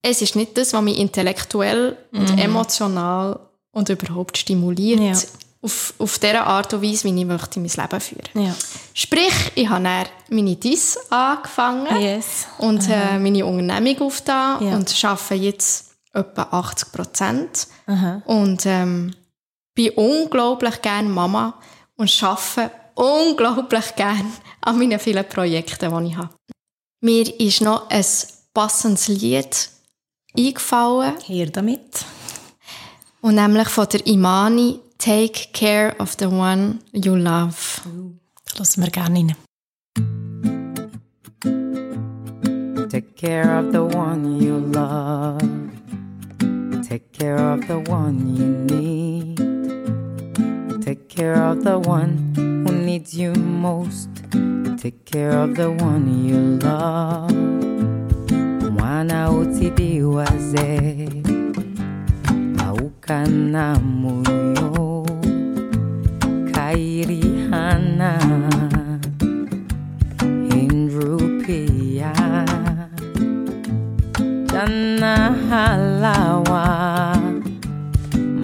es 0.01 0.21
ist 0.21 0.35
nicht 0.35 0.57
das, 0.57 0.73
was 0.73 0.81
mich 0.81 0.97
intellektuell 0.97 1.97
und 2.11 2.39
emotional 2.39 3.39
und 3.71 3.89
überhaupt 3.89 4.37
stimuliert. 4.37 4.99
Ja. 4.99 5.13
Auf, 5.61 5.93
auf 5.99 6.19
dieser 6.19 6.45
Art 6.47 6.73
und 6.73 6.81
Weise, 6.81 7.03
wie 7.03 7.19
ich 7.19 7.25
möchte 7.25 7.59
mein 7.59 7.69
Leben 7.69 7.99
führen. 7.99 8.45
Ja. 8.45 8.55
Sprich, 8.93 9.33
ich 9.55 9.67
habe 9.67 9.83
dann 9.83 10.05
meine 10.29 10.55
DIS 10.55 10.97
angefangen 11.11 12.01
Yes. 12.01 12.47
und 12.59 12.87
äh, 12.89 13.19
meine 13.19 13.45
Unternehmung 13.45 14.07
aufgetan 14.07 14.65
Ja. 14.65 14.75
und 14.77 15.03
arbeite 15.03 15.33
jetzt 15.35 15.91
etwa 16.13 16.43
80 16.43 16.91
Prozent. 16.93 17.67
Und 18.25 18.65
ähm, 18.65 19.13
bin 19.75 19.89
unglaublich 19.95 20.81
gerne 20.81 21.09
Mama 21.09 21.55
und 21.97 22.23
arbeite 22.23 22.71
unglaublich 22.95 23.95
gerne 23.95 24.31
an 24.61 24.77
meinen 24.77 24.99
vielen 24.99 25.27
Projekten, 25.27 26.03
die 26.03 26.09
ich 26.11 26.15
habe. 26.17 26.29
Mir 27.01 27.39
ist 27.41 27.61
noch 27.61 27.89
ein 27.89 28.05
passendes 28.53 29.07
Lied 29.09 29.69
eingefallen, 30.37 31.15
Her 31.25 31.47
damit. 31.47 32.05
und 33.21 33.35
nämlich 33.35 33.67
von 33.69 33.87
der 33.89 34.05
Imani 34.07 34.79
«Take 34.99 35.53
care 35.53 35.95
of 35.97 36.17
the 36.17 36.29
one 36.29 36.79
you 36.91 37.15
love». 37.15 37.81
Lassen 38.57 38.83
wir 38.83 38.91
gerne 38.91 39.15
rein. 39.15 39.35
Take 42.89 43.15
care 43.15 43.59
of 43.59 43.71
the 43.71 43.81
one 43.81 44.41
you 44.41 44.59
love. 44.59 45.39
Take 46.85 47.13
care 47.13 47.37
of 47.37 47.65
the 47.67 47.79
one 47.89 48.35
you 48.35 48.47
need. 48.67 49.37
Take 50.83 51.07
care 51.07 51.43
of 51.43 51.63
the 51.63 51.79
one 51.79 52.33
who 52.35 52.73
needs 52.73 53.13
you 53.13 53.33
most. 53.35 54.09
Take 54.77 55.05
care 55.05 55.31
of 55.31 55.55
the 55.55 55.71
one 55.71 56.27
you 56.27 56.59
love. 56.61 57.31
Mwana 58.71 59.31
utidiwaze 59.31 60.81
aukana 62.67 63.79
moyo 63.79 64.48
kairihana 66.69 68.13
Indrupia 70.61 72.13
Jana 74.53 75.15
halawa 75.49 76.65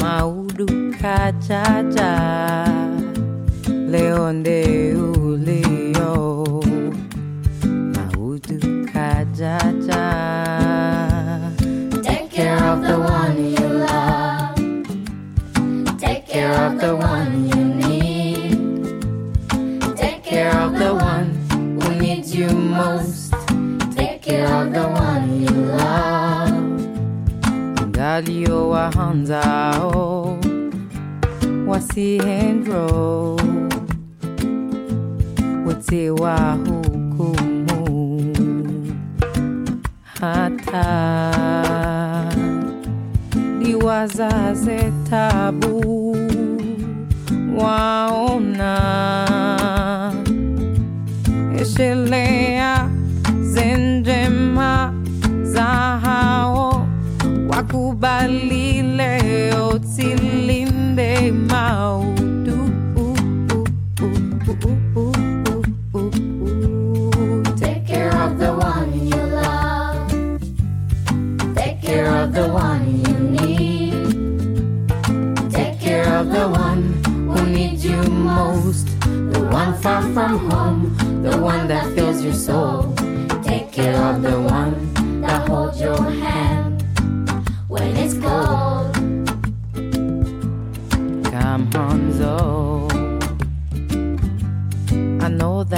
Maudu 0.02 0.66
kajaja 1.02 2.14
Leonde 3.92 4.85
Galio 28.16 28.70
wahanzao 28.70 29.92
oh. 29.92 30.40
wasihendro 31.68 33.36
wote 35.66 36.10
wa 36.10 36.52
hukumu. 36.52 38.34
Hata 40.22 41.02
liwazaze 43.60 44.92
tabu 45.10 46.18
waona. 47.58 48.76
Eshelea 51.60 52.90
zenjema 53.42 54.55
Take 67.58 67.86
care 67.86 68.16
of 68.16 68.40
the 68.40 68.54
one 68.54 69.08
you 69.08 69.16
love. 69.16 70.10
Take 71.56 71.82
care 71.82 72.10
of 72.16 72.32
the 72.34 72.48
one 72.48 72.86
you 73.06 73.20
need. 73.38 73.92
Take 75.52 75.80
care 75.82 76.08
of 76.16 76.30
the 76.32 76.48
one 76.48 77.04
who 77.04 77.46
needs 77.46 77.86
you 77.86 78.02
most. 78.04 78.88
The 79.02 79.48
one 79.52 79.74
far 79.82 80.02
from 80.14 80.50
home, 80.50 80.96
the 81.24 81.38
one 81.38 81.68
that 81.68 81.94
fills 81.94 82.24
your 82.24 82.34
soul. 82.34 82.94
Take 83.44 83.74
care 83.74 84.02
of 84.02 84.22
the 84.22 84.40
one 84.40 84.94
that 85.22 85.50
holds 85.50 85.82
your 85.82 86.02
hand 86.02 86.75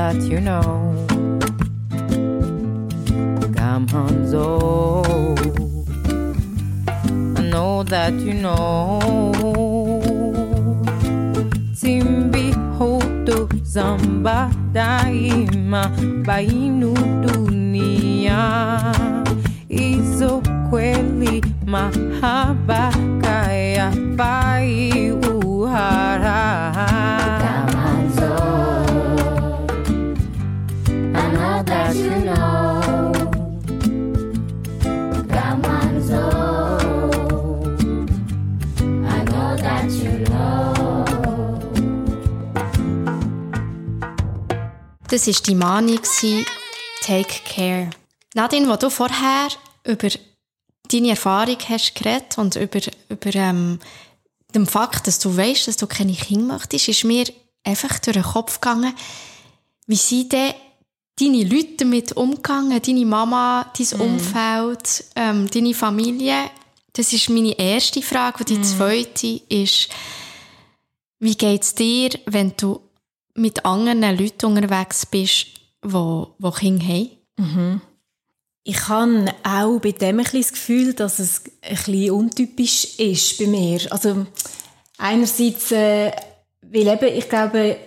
that 0.07 0.21
you 0.31 0.39
know. 0.39 1.05
Come, 3.57 3.87
Hanzo. 3.93 4.45
I 7.37 7.41
know 7.51 7.83
that 7.83 8.13
you 8.13 8.33
know. 8.33 9.01
Timbi 11.79 12.47
hoto 12.77 13.49
zamba 13.73 14.37
daima 14.73 15.83
bainu 16.25 16.93
dunia 17.23 18.41
izo 19.69 20.41
kweli 20.69 21.41
mahaba 21.65 22.91
kaya 23.21 23.91
bai 24.15 24.56
Das 45.09 45.25
war 45.25 45.33
die 45.33 45.55
Mahnung, 45.55 46.01
«Take 47.01 47.39
care». 47.45 47.89
Nadine, 48.35 48.67
wo 48.67 48.75
du 48.75 48.89
vorher 48.89 49.47
über 49.85 50.09
deine 50.89 51.09
Erfahrung 51.11 51.57
hast 51.69 51.95
geredet 51.95 52.37
und 52.37 52.57
über, 52.57 52.81
über 53.07 53.35
ähm, 53.35 53.79
den 54.53 54.65
Fakt, 54.65 55.07
dass 55.07 55.19
du 55.19 55.35
weißt, 55.35 55.69
dass 55.69 55.77
du 55.77 55.87
keine 55.87 56.13
Kinder 56.13 56.55
möchtest, 56.55 56.89
ist 56.89 57.05
mir 57.05 57.25
einfach 57.63 57.99
durch 57.99 58.15
den 58.15 58.23
Kopf 58.23 58.59
gegangen, 58.59 58.93
wie 59.85 59.95
sind 59.95 60.33
denn 60.33 60.53
deine 61.17 61.43
Leute 61.43 61.77
damit 61.77 62.11
umgegangen, 62.11 62.81
deine 62.81 63.05
Mama, 63.05 63.71
dein 63.77 64.01
Umfeld, 64.01 65.05
ähm, 65.15 65.49
deine 65.49 65.73
Familie. 65.73 66.49
Das 66.91 67.13
ist 67.13 67.29
meine 67.29 67.57
erste 67.57 68.01
Frage. 68.01 68.39
Und 68.39 68.49
die 68.49 68.61
zweite 68.61 69.41
ist, 69.47 69.87
wie 71.19 71.35
geht 71.35 71.63
es 71.63 71.75
dir, 71.75 72.09
wenn 72.25 72.53
du 72.57 72.81
mit 73.37 73.65
anderen 73.65 74.17
Leuten 74.17 74.45
unterwegs 74.47 75.05
bist, 75.05 75.47
die, 75.83 76.23
die 76.39 76.51
Kinder 76.51 76.85
haben? 76.85 77.81
Ich 78.63 78.87
habe 78.89 79.33
auch 79.43 79.79
bei 79.79 79.91
dem 79.91 80.19
ein 80.19 80.25
das 80.25 80.51
Gefühl, 80.51 80.93
dass 80.93 81.19
es 81.19 81.43
ein 81.61 81.75
bisschen 81.75 82.11
untypisch 82.11 82.99
ist 82.99 83.37
bei 83.37 83.47
mir. 83.47 83.79
Also 83.91 84.25
einerseits, 84.97 85.71
äh, 85.71 86.11
weil 86.61 86.87
eben, 86.87 87.15
ich 87.15 87.29
glaube, 87.29 87.77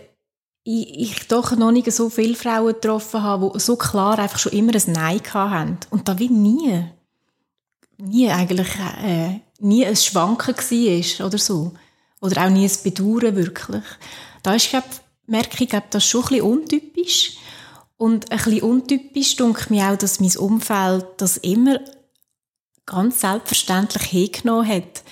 ich, 0.64 0.98
ich 0.98 1.28
doch 1.28 1.56
noch 1.56 1.72
nicht 1.72 1.90
so 1.92 2.08
viele 2.08 2.34
Frauen 2.34 2.72
getroffen 2.72 3.22
habe, 3.22 3.50
die 3.54 3.60
so 3.60 3.76
klar 3.76 4.18
einfach 4.18 4.38
schon 4.38 4.52
immer 4.52 4.74
ein 4.74 4.92
Nein 4.92 5.20
hatten. 5.34 5.78
Und 5.90 6.08
da 6.08 6.18
wie 6.18 6.28
nie, 6.28 6.84
nie 7.98 8.30
eigentlich, 8.30 8.68
äh, 9.04 9.40
nie 9.58 9.84
ein 9.84 9.96
Schwanken 9.96 10.56
war 10.56 11.26
oder 11.26 11.38
so. 11.38 11.72
Oder 12.20 12.44
auch 12.44 12.50
nie 12.50 12.66
ein 12.66 12.82
Bedauern 12.82 13.36
wirklich. 13.36 13.84
Da 14.42 14.54
ist, 14.54 14.70
glaub, 14.70 14.84
merke 15.30 15.64
ich, 15.64 15.70
das 15.90 16.04
schon 16.04 16.22
ein 16.22 16.28
bisschen 16.28 16.42
untypisch. 16.42 17.36
Und 17.96 18.30
ein 18.30 18.38
bisschen 18.38 18.62
untypisch 18.62 19.36
denke 19.36 19.72
mir 19.72 19.90
auch, 19.90 19.96
dass 19.96 20.20
mein 20.20 20.36
Umfeld 20.36 21.06
das 21.18 21.36
immer 21.38 21.80
ganz 22.86 23.20
selbstverständlich 23.20 24.02
hingenommen 24.04 24.68
hat. 24.68 25.02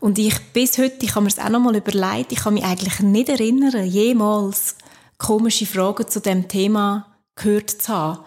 Und 0.00 0.18
ich 0.18 0.38
bis 0.52 0.76
heute, 0.78 1.04
ich 1.04 1.14
habe 1.14 1.22
mir 1.22 1.28
es 1.28 1.38
auch 1.38 1.48
noch 1.48 1.60
mal 1.60 1.74
überlegt, 1.74 2.32
ich 2.32 2.40
kann 2.40 2.54
mich 2.54 2.64
eigentlich 2.64 3.00
nicht 3.00 3.28
erinnern, 3.28 3.86
jemals 3.86 4.76
komische 5.18 5.66
Fragen 5.66 6.06
zu 6.06 6.20
dem 6.20 6.46
Thema 6.46 7.16
gehört 7.34 7.70
zu 7.70 7.88
haben. 7.88 8.24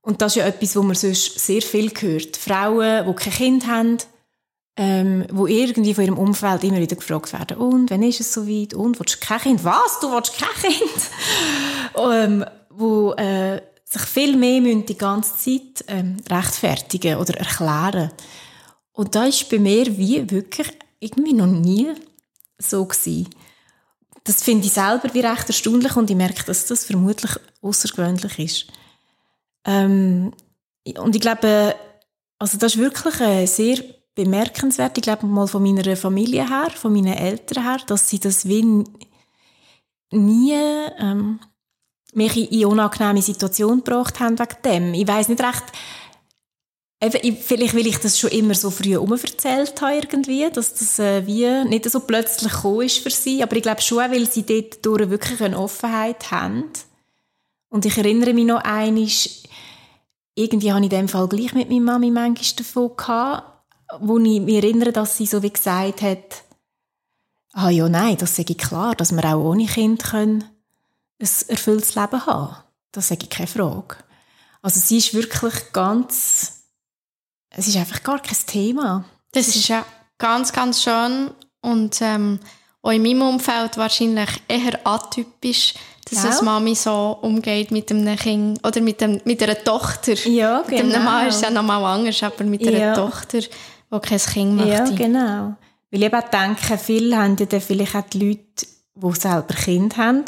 Und 0.00 0.22
das 0.22 0.32
ist 0.32 0.36
ja 0.36 0.46
etwas, 0.46 0.74
wo 0.74 0.82
man 0.82 0.96
sonst 0.96 1.38
sehr 1.38 1.62
viel 1.62 1.90
hört. 1.90 2.36
Frauen, 2.36 3.06
die 3.06 3.14
kein 3.14 3.32
Kind 3.32 3.66
haben, 3.66 3.98
ähm, 4.76 5.26
wo 5.30 5.46
irgendwie 5.46 5.94
von 5.94 6.04
ihrem 6.04 6.18
Umfeld 6.18 6.64
immer 6.64 6.80
wieder 6.80 6.96
gefragt 6.96 7.32
werden, 7.32 7.58
und, 7.58 7.90
wann 7.90 8.02
ist 8.02 8.20
es 8.20 8.32
soweit? 8.32 8.74
Und, 8.74 8.98
willst 8.98 9.16
du 9.16 9.26
kein 9.26 9.40
Kind? 9.40 9.64
Was? 9.64 10.00
Du 10.00 10.10
willst 10.10 10.38
kein 10.38 10.72
Kind? 10.72 11.10
ähm, 11.98 12.44
wo 12.70 13.12
äh, 13.12 13.60
sich 13.84 14.02
viel 14.02 14.36
mehr 14.36 14.60
müssen 14.60 14.86
die 14.86 14.96
ganze 14.96 15.36
Zeit 15.36 15.84
ähm, 15.88 16.16
rechtfertigen 16.28 17.16
oder 17.16 17.36
erklären. 17.36 18.10
Und 18.92 19.14
da 19.14 19.26
ist 19.26 19.48
bei 19.50 19.58
mir 19.58 19.96
wie 19.98 20.30
wirklich 20.30 20.68
irgendwie 21.00 21.34
noch 21.34 21.46
nie 21.46 21.92
so 22.58 22.84
gewesen. 22.84 23.28
Das 24.24 24.42
finde 24.42 24.66
ich 24.66 24.72
selber 24.72 25.12
wie 25.12 25.20
recht 25.20 25.48
erstaunlich 25.48 25.96
und 25.96 26.10
ich 26.10 26.16
merke, 26.16 26.44
dass 26.44 26.66
das 26.66 26.84
vermutlich 26.84 27.32
außergewöhnlich 27.60 28.38
ist. 28.38 28.66
Ähm, 29.64 30.32
und 30.96 31.14
ich 31.14 31.20
glaube, 31.20 31.74
also 32.38 32.58
das 32.58 32.74
ist 32.74 32.80
wirklich 32.80 33.20
äh, 33.20 33.46
sehr 33.46 33.78
bemerkenswert, 34.14 34.98
ich 34.98 35.02
glaube 35.02 35.26
mal 35.26 35.46
von 35.46 35.62
meiner 35.62 35.96
Familie 35.96 36.48
her, 36.48 36.70
von 36.74 36.92
meinen 36.92 37.14
Eltern 37.14 37.64
her, 37.64 37.78
dass 37.86 38.08
sie 38.08 38.20
das 38.20 38.46
wie 38.46 38.84
nie 40.10 40.52
ähm, 40.98 41.40
mich 42.12 42.52
in 42.52 42.66
unangenehme 42.66 43.22
Situation 43.22 43.78
gebracht 43.82 44.20
haben 44.20 44.38
wegen 44.38 44.62
dem. 44.64 44.94
Ich 44.94 45.08
weiß 45.08 45.28
nicht 45.28 45.42
recht, 45.42 45.64
vielleicht, 47.10 47.74
weil 47.74 47.86
ich 47.86 47.98
das 47.98 48.18
schon 48.18 48.30
immer 48.30 48.54
so 48.54 48.70
früh 48.70 48.96
umverzählt 48.96 49.80
habe 49.80 49.94
irgendwie, 49.94 50.48
dass 50.50 50.74
das 50.74 50.98
äh, 50.98 51.26
wie 51.26 51.68
nicht 51.68 51.90
so 51.90 52.00
plötzlich 52.00 52.52
gekommen 52.52 52.82
ist 52.82 52.98
für 52.98 53.10
sie. 53.10 53.42
Aber 53.42 53.56
ich 53.56 53.62
glaube 53.62 53.80
schon, 53.80 53.98
weil 53.98 54.30
sie 54.30 54.44
dort 54.44 54.84
durch 54.84 55.10
wirklich 55.10 55.40
eine 55.40 55.58
Offenheit 55.58 56.30
haben. 56.30 56.64
Und 57.70 57.86
ich 57.86 57.96
erinnere 57.96 58.34
mich 58.34 58.44
noch 58.44 58.62
einmal, 58.62 59.08
irgendwie 60.34 60.72
habe 60.72 60.84
ich 60.84 60.92
in 60.92 60.98
dem 60.98 61.08
Fall 61.08 61.28
gleich 61.28 61.54
mit 61.54 61.70
meiner 61.70 61.80
Mami 61.80 62.10
manchmal 62.10 62.56
davon 62.56 62.96
gehabt, 62.96 63.51
wo 64.00 64.18
ich 64.18 64.40
mich 64.40 64.56
erinnere, 64.56 64.92
dass 64.92 65.16
sie 65.16 65.26
so 65.26 65.42
wie 65.42 65.52
gesagt 65.52 66.02
hat, 66.02 66.42
ah 67.52 67.70
ja, 67.70 67.88
nein, 67.88 68.16
das 68.16 68.36
sage 68.36 68.52
ich 68.52 68.58
klar, 68.58 68.94
dass 68.94 69.12
wir 69.12 69.24
auch 69.24 69.50
ohne 69.50 69.66
Kind 69.66 70.02
können 70.02 70.44
ein 71.20 71.28
erfülltes 71.48 71.94
Leben 71.94 72.26
haben. 72.26 72.56
Das 72.90 73.08
sage 73.08 73.24
ich 73.24 73.30
keine 73.30 73.46
Frage. 73.46 73.96
Also 74.60 74.80
sie 74.80 74.98
ist 74.98 75.14
wirklich 75.14 75.72
ganz 75.72 76.62
es 77.54 77.68
ist 77.68 77.76
einfach 77.76 78.02
gar 78.02 78.18
kein 78.20 78.36
Thema. 78.46 79.04
Das 79.32 79.48
ist 79.48 79.68
ja 79.68 79.84
ganz, 80.18 80.52
ganz 80.52 80.82
schön 80.82 81.30
und 81.60 82.00
ähm, 82.00 82.38
auch 82.82 82.90
in 82.90 83.02
meinem 83.02 83.22
Umfeld 83.22 83.76
wahrscheinlich 83.76 84.30
eher 84.48 84.78
atypisch, 84.84 85.74
dass 86.10 86.24
ja. 86.24 86.42
Mami 86.42 86.74
so 86.74 87.18
umgeht 87.20 87.70
mit 87.70 87.90
einem 87.90 88.16
Kind 88.16 88.66
oder 88.66 88.80
mit, 88.80 89.02
einem, 89.02 89.20
mit 89.24 89.42
einer 89.42 89.62
Tochter. 89.62 90.14
Ja, 90.28 90.62
genau. 90.62 90.84
Mit 90.84 90.94
einem 90.94 91.04
Mann 91.04 91.28
ist 91.28 91.36
es 91.36 91.40
ja 91.42 91.50
nochmal 91.50 91.84
anders, 91.84 92.22
aber 92.22 92.44
mit 92.44 92.66
einer 92.66 92.78
ja. 92.78 92.94
Tochter, 92.94 93.40
die 93.92 94.00
kein 94.00 94.18
Kind 94.18 94.56
möchte. 94.56 94.70
Ja, 94.70 94.84
genau. 94.84 95.54
Weil 95.90 96.02
ich 96.02 96.14
auch 96.14 96.28
denke, 96.30 96.78
viele 96.78 97.16
haben 97.16 97.36
ja 97.38 97.46
dann 97.46 97.60
vielleicht 97.60 97.94
auch 97.94 98.02
die 98.02 98.18
Leute, 98.26 98.66
die 98.94 99.12
selber 99.20 99.54
Kind 99.54 99.96
haben, 99.96 100.24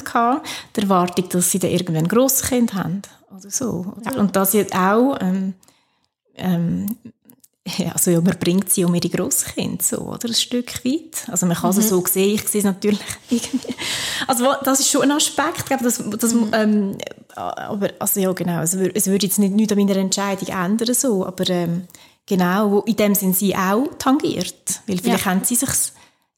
die 0.77 0.81
Erwartung, 0.81 1.29
dass 1.29 1.51
sie 1.51 1.59
dann 1.59 1.71
irgendwann 1.71 2.05
ein 2.05 2.09
grosses 2.09 2.49
Kind 2.49 2.75
haben. 2.75 3.03
Oder 3.31 3.51
so. 3.51 3.95
Ja. 4.05 4.19
Und 4.19 4.37
das 4.37 4.53
jetzt 4.53 4.75
auch... 4.75 5.17
Ähm, 5.21 5.55
ähm, 6.37 6.97
also 7.95 8.11
ja, 8.11 8.21
man 8.21 8.39
bringt 8.39 8.71
sie 8.71 8.85
um 8.85 8.95
ihre 8.95 9.09
Grosskinder 9.09 9.83
so, 9.83 9.99
oder? 10.01 10.29
Ein 10.29 10.35
Stück 10.35 10.85
weit. 10.85 11.27
Also 11.29 11.47
man 11.47 11.57
kann 11.57 11.73
mhm. 11.73 11.79
es 11.79 11.89
so 11.89 12.05
sehen, 12.05 12.35
ich 12.35 12.47
sehe 12.47 12.59
es 12.59 12.65
natürlich 12.65 13.01
irgendwie. 13.31 13.75
Also 14.27 14.53
das 14.63 14.81
ist 14.81 14.91
schon 14.91 15.03
ein 15.03 15.13
Aspekt, 15.13 15.67
glaube, 15.67 15.85
das, 15.85 16.03
das, 16.19 16.35
mhm. 16.35 16.51
ähm, 16.53 16.99
aber, 17.35 17.89
also 17.99 18.21
ja 18.21 18.33
genau, 18.33 18.61
es 18.61 18.77
würde, 18.77 18.95
es 18.95 19.07
würde 19.07 19.27
jetzt 19.27 19.39
nicht 19.39 19.55
nichts 19.55 19.73
an 19.73 19.79
meiner 19.79 19.97
Entscheidung 19.97 20.49
ändern, 20.49 20.95
so, 20.95 21.25
aber 21.25 21.49
ähm, 21.49 21.89
genau, 22.27 22.71
wo 22.71 22.79
in 22.81 22.97
dem 22.97 23.15
sind 23.15 23.37
sie 23.37 23.55
auch 23.55 23.89
tangiert, 23.99 24.81
weil 24.87 24.99
vielleicht 24.99 25.25
ja. 25.25 25.31
haben 25.31 25.45
sie 25.45 25.57
sich 25.57 25.71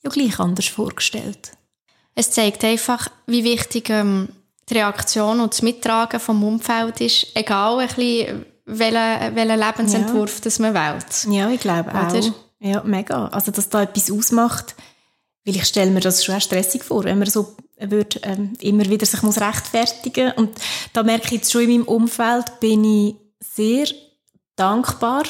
ja 0.02 0.10
gleich 0.10 0.38
anders 0.38 0.66
vorgestellt. 0.66 1.52
Es 2.14 2.30
zeigt 2.30 2.64
einfach, 2.64 3.08
wie 3.26 3.44
wichtig 3.44 3.90
ähm, 3.90 4.28
die 4.68 4.74
Reaktion 4.74 5.40
und 5.40 5.52
das 5.52 5.62
Mittragen 5.62 6.18
vom 6.18 6.42
Umfeld 6.42 7.00
ist, 7.00 7.26
egal 7.34 7.78
ein 7.78 7.88
bisschen, 7.88 8.46
welchen, 8.64 9.36
welchen 9.36 9.60
Lebensentwurf 9.60 10.34
ja. 10.36 10.40
das 10.44 10.58
man 10.58 10.74
wählt. 10.74 11.26
Ja, 11.30 11.50
ich 11.50 11.60
glaube 11.60 11.94
auch. 11.94 12.32
Ja, 12.58 12.82
mega. 12.82 13.28
Also, 13.28 13.52
dass 13.52 13.68
da 13.68 13.82
etwas 13.82 14.10
ausmacht, 14.10 14.74
weil 15.44 15.56
ich 15.56 15.64
stelle 15.66 15.90
mir 15.90 16.00
das 16.00 16.24
schon 16.24 16.40
stressig 16.40 16.82
vor, 16.82 17.04
wenn 17.04 17.18
man 17.18 17.28
so 17.28 17.54
würde, 17.78 18.18
ähm, 18.22 18.54
immer 18.60 18.86
wieder 18.86 19.06
sich 19.06 19.22
muss 19.22 19.40
rechtfertigen 19.40 20.32
Und 20.32 20.56
da 20.92 21.02
merke 21.02 21.26
ich 21.26 21.32
jetzt 21.32 21.52
schon 21.52 21.62
in 21.62 21.70
meinem 21.70 21.84
Umfeld, 21.84 22.58
bin 22.60 22.84
ich 22.84 23.16
sehr 23.40 23.86
dankbar, 24.56 25.24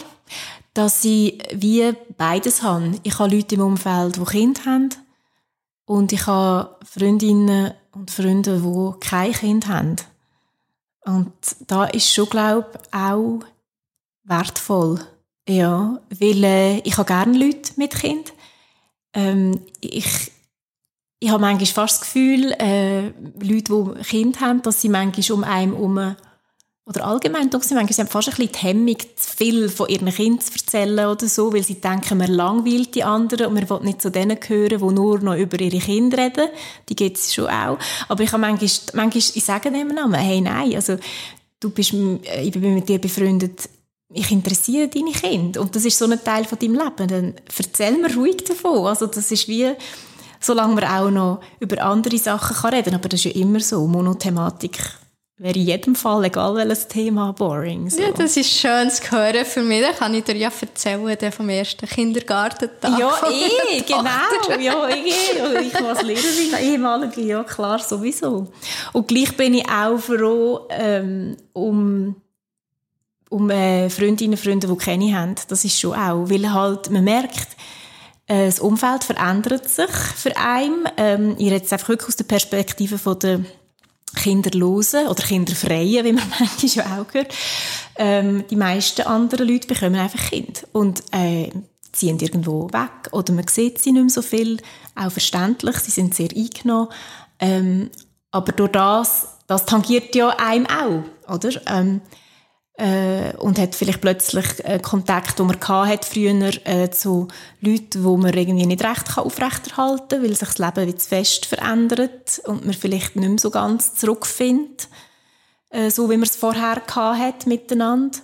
dass 0.75 1.05
ich 1.05 1.39
wie 1.55 1.93
beides 2.17 2.63
habe. 2.63 2.99
Ich 3.03 3.19
habe 3.19 3.35
Leute 3.35 3.55
im 3.55 3.63
Umfeld, 3.63 4.17
die 4.17 4.25
Kinder 4.25 4.65
haben 4.65 4.91
und 5.87 6.13
ich 6.13 6.27
habe 6.27 6.77
Freundinnen 6.85 7.73
und 7.93 8.11
Freunde, 8.11 8.61
die 8.61 9.01
kein 9.07 9.33
Kind 9.33 9.69
haben. 9.69 9.97
Und 11.05 11.33
da 11.67 11.85
ist 11.85 12.13
schon, 12.13 12.29
glaube 12.29 12.69
ich, 12.75 12.95
auch 12.95 13.41
wertvoll. 14.25 15.01
Ja, 15.49 16.01
weil 16.11 16.45
äh, 16.45 16.79
ich 16.81 16.99
habe 16.99 17.07
gerne 17.07 17.39
Leute 17.39 17.73
mit 17.77 17.95
Kind. 17.95 18.33
Ähm, 19.15 19.61
ich, 19.81 20.33
ich 21.21 21.31
habe 21.31 21.41
manchmal 21.41 21.67
fast 21.67 22.01
das 22.01 22.01
Gefühl, 22.01 22.53
äh, 22.59 23.13
Leute, 23.41 23.95
die 23.99 24.03
Kind 24.03 24.41
haben, 24.41 24.63
dass 24.63 24.81
sie 24.81 24.89
manchmal 24.89 25.39
um 25.39 25.45
einen 25.45 25.73
herum 25.73 26.17
oder 26.87 27.05
allgemein 27.05 27.51
doch, 27.51 27.65
sie 27.65 27.75
manchmal 27.75 28.07
haben 28.07 28.13
fast 28.13 28.29
ein 28.29 28.37
bisschen 28.37 28.53
die 28.53 28.59
Hemmung, 28.59 28.97
zu 29.17 29.37
viel 29.37 29.69
von 29.69 29.89
ihren 29.89 30.09
Kindern 30.09 30.41
zu 30.41 30.53
erzählen 30.53 31.07
oder 31.07 31.27
so, 31.29 31.53
weil 31.53 31.65
sie 31.65 31.81
denken, 31.81 32.17
man 32.17 32.31
langweilt 32.31 32.95
die 32.95 33.03
anderen 33.03 33.47
und 33.47 33.55
man 33.55 33.69
will 33.69 33.81
nicht 33.81 34.01
zu 34.01 34.09
denen 34.09 34.39
gehören, 34.39 34.79
die 34.79 34.95
nur 34.95 35.19
noch 35.19 35.35
über 35.35 35.61
ihre 35.61 35.79
Kinder 35.79 36.19
reden. 36.19 36.49
Die 36.89 36.95
gibt 36.95 37.17
es 37.17 37.35
schon 37.35 37.49
auch. 37.49 37.77
Aber 38.09 38.23
ich 38.23 38.31
habe 38.31 38.41
manchmal, 38.41 38.71
manchmal 38.95 39.19
ich 39.35 39.45
sage 39.45 39.73
dem 39.73 39.89
Namen, 39.89 40.15
hey, 40.15 40.41
nein, 40.41 40.77
also, 40.77 40.97
du 41.59 41.71
bist, 41.71 41.93
ich 41.93 42.53
bin 42.53 42.75
mit 42.75 42.89
dir 42.89 43.01
befreundet, 43.01 43.69
ich 44.13 44.31
interessiere 44.31 44.87
deine 44.87 45.11
Kinder 45.11 45.63
und 45.63 45.75
das 45.75 45.85
ist 45.85 45.99
so 45.99 46.05
ein 46.05 46.23
Teil 46.23 46.45
von 46.45 46.59
deinem 46.59 46.75
Leben, 46.75 47.09
dann 47.09 47.35
erzähl 47.59 47.99
mir 47.99 48.15
ruhig 48.15 48.45
davon. 48.45 48.87
Also 48.87 49.07
das 49.07 49.33
ist 49.33 49.49
wie, 49.49 49.73
solange 50.39 50.77
man 50.77 50.85
auch 50.85 51.11
noch 51.11 51.41
über 51.59 51.83
andere 51.83 52.17
Sachen 52.17 52.57
kann 52.57 52.75
reden, 52.75 52.95
aber 52.95 53.09
das 53.09 53.25
ist 53.25 53.35
ja 53.35 53.41
immer 53.41 53.59
so, 53.59 53.85
Monothematik 53.89 54.79
wäre 55.39 55.59
in 55.59 55.67
jedem 55.67 55.95
Fall, 55.95 56.25
egal 56.25 56.55
welches 56.55 56.89
Thema, 56.89 57.33
boring. 57.33 57.91
So. 57.91 58.01
Ja, 58.01 58.11
das 58.11 58.37
ist 58.37 58.51
schön 58.51 58.91
zu 58.91 59.11
hören 59.11 59.45
für 59.45 59.63
mich. 59.63 59.83
Da 59.83 59.93
kann 59.93 60.15
ich 60.15 60.25
dir 60.25 60.37
ja 60.37 60.51
erzählen, 60.61 61.33
vom 61.33 61.49
ersten 61.49 61.87
Kindergartentag. 61.87 62.99
Ja, 62.99 63.11
eh, 63.31 63.81
genau. 63.83 64.61
Ja, 64.61 64.89
ich, 64.89 65.67
ich 65.67 65.77
als 65.77 66.03
Lehrerin, 66.03 66.55
ehemalige, 66.63 67.21
ja 67.21 67.45
klar, 67.45 67.79
sowieso. 67.79 68.49
Und 68.93 69.09
gleich 69.09 69.37
bin 69.37 69.55
ich 69.55 69.69
auch 69.69 69.99
froh 69.99 70.67
ähm, 70.71 71.37
um 71.53 72.17
um 73.29 73.51
äh, 73.51 73.91
Freundinnen 73.91 74.35
und 74.35 74.41
Freunde, 74.41 74.69
die 74.69 74.77
keine 74.77 75.19
haben. 75.19 75.35
Das 75.49 75.65
ist 75.65 75.79
schon 75.79 75.95
auch, 75.95 76.31
weil 76.31 76.53
halt 76.53 76.91
man 76.91 77.05
merkt, 77.05 77.49
äh, 78.29 78.47
das 78.47 78.61
Umfeld 78.61 79.05
verändert 79.05 79.69
sich 79.69 79.91
für 79.91 80.37
einen. 80.37 80.89
Ähm, 80.97 81.35
ich 81.39 81.47
rede 81.47 81.57
jetzt 81.57 81.73
einfach 81.73 81.89
wirklich 81.89 82.09
aus 82.09 82.17
der 82.17 82.25
Perspektive 82.25 82.99
von 82.99 83.19
der 83.19 83.41
Kinderlosen 84.15 85.09
oder 85.09 85.23
Kinderfreien, 85.23 86.05
wie 86.05 86.13
man 86.13 86.33
manchmal 86.39 87.01
auch 87.01 87.13
hört. 87.13 87.35
Ähm, 87.97 88.45
die 88.49 88.57
meisten 88.57 89.03
anderen 89.03 89.49
Leute 89.49 89.67
bekommen 89.67 89.97
einfach 89.97 90.31
Kind 90.31 90.67
und 90.73 91.03
äh, 91.13 91.51
ziehen 91.93 92.19
irgendwo 92.19 92.69
weg 92.73 93.13
oder 93.13 93.33
man 93.33 93.49
sieht 93.49 93.79
sie 93.81 93.93
nicht 93.93 94.03
mehr 94.03 94.11
so 94.11 94.23
viel. 94.23 94.59
Auch 94.95 95.11
verständlich, 95.11 95.77
sie 95.79 95.91
sind 95.91 96.15
sehr 96.15 96.31
eingenommen. 96.35 96.89
Ähm, 97.39 97.91
aber 98.31 98.53
durch 98.53 98.73
das, 98.73 99.29
das 99.47 99.67
tangiert 99.67 100.15
ja 100.15 100.29
einem 100.39 100.67
auch, 100.67 101.33
oder? 101.33 101.51
Ähm, 101.67 102.01
äh, 102.77 103.35
und 103.39 103.59
hat 103.59 103.75
vielleicht 103.75 104.03
plötzlich 104.03 104.65
äh, 104.65 104.79
Kontakt, 104.79 105.39
den 105.39 105.47
man 105.47 105.61
hat 105.61 106.05
früher 106.05 106.51
äh, 106.67 106.91
zu 106.91 107.29
Leuten, 107.61 108.05
wo 108.05 108.17
man 108.17 108.35
irgendwie 108.35 108.67
nicht 108.67 108.85
recht 108.85 109.07
kann 109.07 109.25
aufrechterhalten 109.25 110.09
kann, 110.09 110.23
weil 110.23 110.37
sich 110.37 110.49
das 110.49 110.59
Leben 110.59 110.87
wie 110.87 110.97
zu 110.97 111.09
fest 111.09 111.47
verändert 111.47 112.43
und 112.45 112.67
man 112.67 112.75
vielleicht 112.75 113.17
nicht 113.17 113.29
mehr 113.29 113.39
so 113.39 113.51
ganz 113.51 113.95
zurückfindet, 113.95 114.89
äh, 115.71 115.91
so 115.91 116.11
wie 116.11 116.17
man 116.17 116.29
es 116.29 116.37
vorher 116.37 116.83
hat 116.87 117.47
miteinander. 117.47 118.19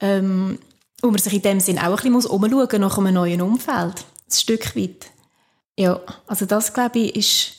Ähm, 0.00 0.58
und 1.02 1.10
man 1.12 1.18
sich 1.18 1.32
in 1.32 1.42
dem 1.42 1.60
Sinn 1.60 1.78
auch 1.78 1.84
ein 1.84 1.96
bisschen 1.96 2.12
muss 2.12 2.26
umschauen 2.26 2.80
nach 2.80 2.98
einem 2.98 3.14
neuen 3.14 3.40
Umfeld, 3.40 4.04
ein 4.28 4.32
Stück 4.32 4.76
weit. 4.76 5.06
Ja, 5.78 6.00
also 6.26 6.44
das 6.44 6.74
glaube 6.74 6.98
ich 6.98 7.16
ist 7.16 7.56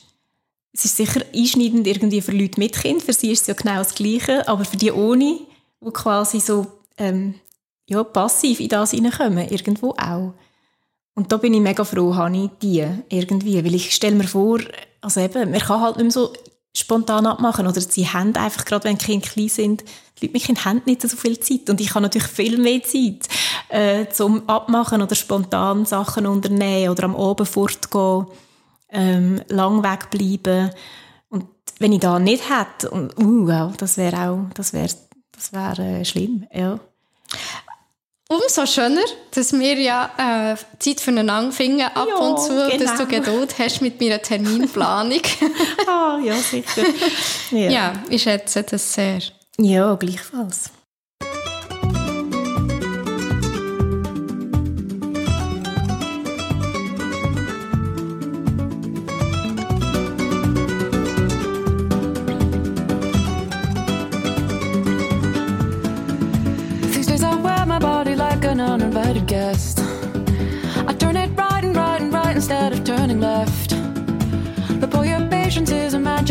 es 0.74 0.86
ist 0.86 0.96
sicher 0.96 1.22
einschneidend 1.36 1.86
irgendwie 1.86 2.22
für 2.22 2.32
Leute 2.32 2.60
mit 2.60 2.74
Kind, 2.74 3.04
für 3.04 3.12
sie 3.12 3.32
ist 3.32 3.42
es 3.42 3.48
ja 3.48 3.54
genau 3.56 3.80
das 3.80 3.94
Gleiche, 3.94 4.48
aber 4.48 4.64
für 4.64 4.78
die 4.78 4.92
ohne 4.92 5.40
wo 5.82 5.91
quasi 5.91 6.39
so 6.39 6.67
ähm, 6.98 7.36
ja, 7.88 8.04
passiv 8.04 8.60
in 8.62 8.70
das 8.70 8.91
hineinkommen, 8.91 9.50
irgendwo 9.50 9.89
auch. 9.98 10.34
Und 11.13 11.32
da 11.32 11.38
bin 11.38 11.54
ich 11.54 11.60
mega 11.60 11.84
froh, 11.84 12.15
habe 12.15 12.38
ich 12.38 12.50
die 12.62 12.88
irgendwie, 13.10 13.63
weil 13.65 13.76
ich 13.76 13.94
stelle 13.94 14.15
mir 14.15 14.28
vor, 14.28 14.60
also 15.02 15.20
eben, 15.20 15.52
man 15.52 15.60
kann 15.60 15.82
halt 15.82 15.98
nicht 15.98 16.06
mehr 16.06 16.12
so 16.12 16.32
spontan 16.74 17.26
abmachen 17.26 17.67
oder 17.67 17.82
sie 17.82 18.08
haben 18.08 18.34
einfach, 18.36 18.63
gerade 18.63 18.86
wenn 18.86 18.98
die 18.98 19.06
Kinder 19.06 19.28
klein 19.28 19.50
sind, 19.50 19.84
die 20.17 20.28
Leute 20.28 20.34
mit 20.34 20.44
Kindern 20.44 20.65
haben 20.65 20.82
nicht 20.86 21.02
so 21.02 21.17
viel 21.17 21.38
Zeit 21.39 21.70
und 21.70 21.82
ich 21.82 21.89
habe 21.89 22.04
natürlich 22.04 22.30
viel 22.30 22.58
mehr 22.58 22.82
Zeit 22.84 23.28
äh, 23.67 24.08
zum 24.10 24.48
Abmachen 24.48 25.02
oder 25.02 25.15
spontan 25.15 25.86
Sachen 25.86 26.26
unternehmen 26.26 26.89
oder 26.89 27.04
am 27.04 27.15
Abend 27.15 27.50
fortgehen, 27.50 28.28
ähm, 28.89 29.41
lang 29.50 29.84
wegbleiben 29.84 30.70
und 31.28 31.46
wenn 31.80 31.91
ich 31.91 32.00
da 32.00 32.20
nicht 32.20 32.44
hätte, 32.50 32.89
und, 32.89 33.17
uh, 33.20 33.72
das 33.78 33.98
wäre 33.98 34.30
auch, 34.30 34.54
das 34.54 34.72
wäre 34.72 34.89
das 35.42 35.54
wäre 35.54 36.00
äh, 36.02 36.06
schlimm, 36.06 36.48
ja. 36.54 36.80
Umso 38.30 38.66
schöner, 38.66 39.02
dass 39.32 39.52
wir 39.52 39.78
ja 39.78 40.54
äh, 40.54 40.56
Zeit 40.80 41.02
füreinander 41.02 41.52
finden 41.52 41.82
ab 41.82 42.08
Ja, 42.08 42.16
und 42.16 42.40
zu, 42.40 42.56
dass 42.78 42.96
du 42.98 43.06
genau. 43.06 43.26
Geduld 43.26 43.60
hast 43.60 43.82
mit 43.82 44.00
meiner 44.00 44.22
Terminplanung. 44.22 45.22
Ah, 45.88 46.20
ja, 46.24 46.36
sicher. 46.36 46.84
ja. 47.52 47.70
ja, 47.70 47.94
ich 48.10 48.22
schätze 48.24 48.64
das 48.64 48.94
sehr. 48.94 49.20
ja, 49.58 49.96
gleichfalls. 49.96 50.70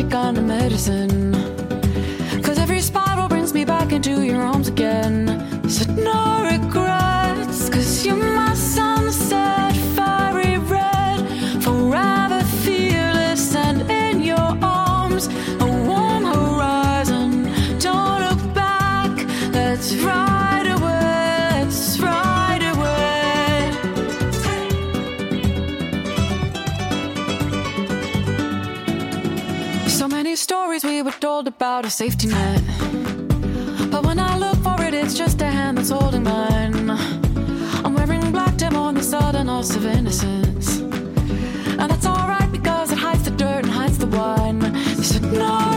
Magic 0.00 0.12
kind 0.12 0.38
of 0.38 0.44
medicine. 0.44 1.32
Cause 2.42 2.58
every 2.58 2.80
spiral 2.80 3.28
brings 3.28 3.52
me 3.52 3.64
back 3.64 3.92
into 3.92 4.22
your 4.22 4.40
arms 4.40 4.68
again. 4.68 5.26
Said 5.68 5.96
no 5.98 6.42
regrets, 6.44 6.89
about 31.80 31.88
a 31.88 31.90
safety 31.90 32.26
net. 32.26 32.62
But 33.90 34.04
when 34.04 34.18
I 34.18 34.36
look 34.36 34.56
for 34.56 34.82
it, 34.82 34.92
it's 34.92 35.14
just 35.14 35.40
a 35.40 35.46
hand 35.46 35.78
that's 35.78 35.88
holding 35.88 36.24
mine. 36.24 36.90
I'm 36.90 37.94
wearing 37.94 38.32
black 38.32 38.56
dim 38.58 38.76
on 38.76 38.94
the 38.94 39.02
sudden 39.02 39.46
loss 39.46 39.74
of 39.74 39.86
innocence. 39.86 40.80
And 40.80 41.90
that's 41.90 42.04
alright 42.04 42.52
because 42.52 42.92
it 42.92 42.98
hides 42.98 43.22
the 43.24 43.30
dirt 43.30 43.64
and 43.64 43.70
hides 43.72 43.96
the 43.96 44.08
wine. 44.08 44.60
You 44.98 45.04
said 45.04 45.22
no 45.22 45.69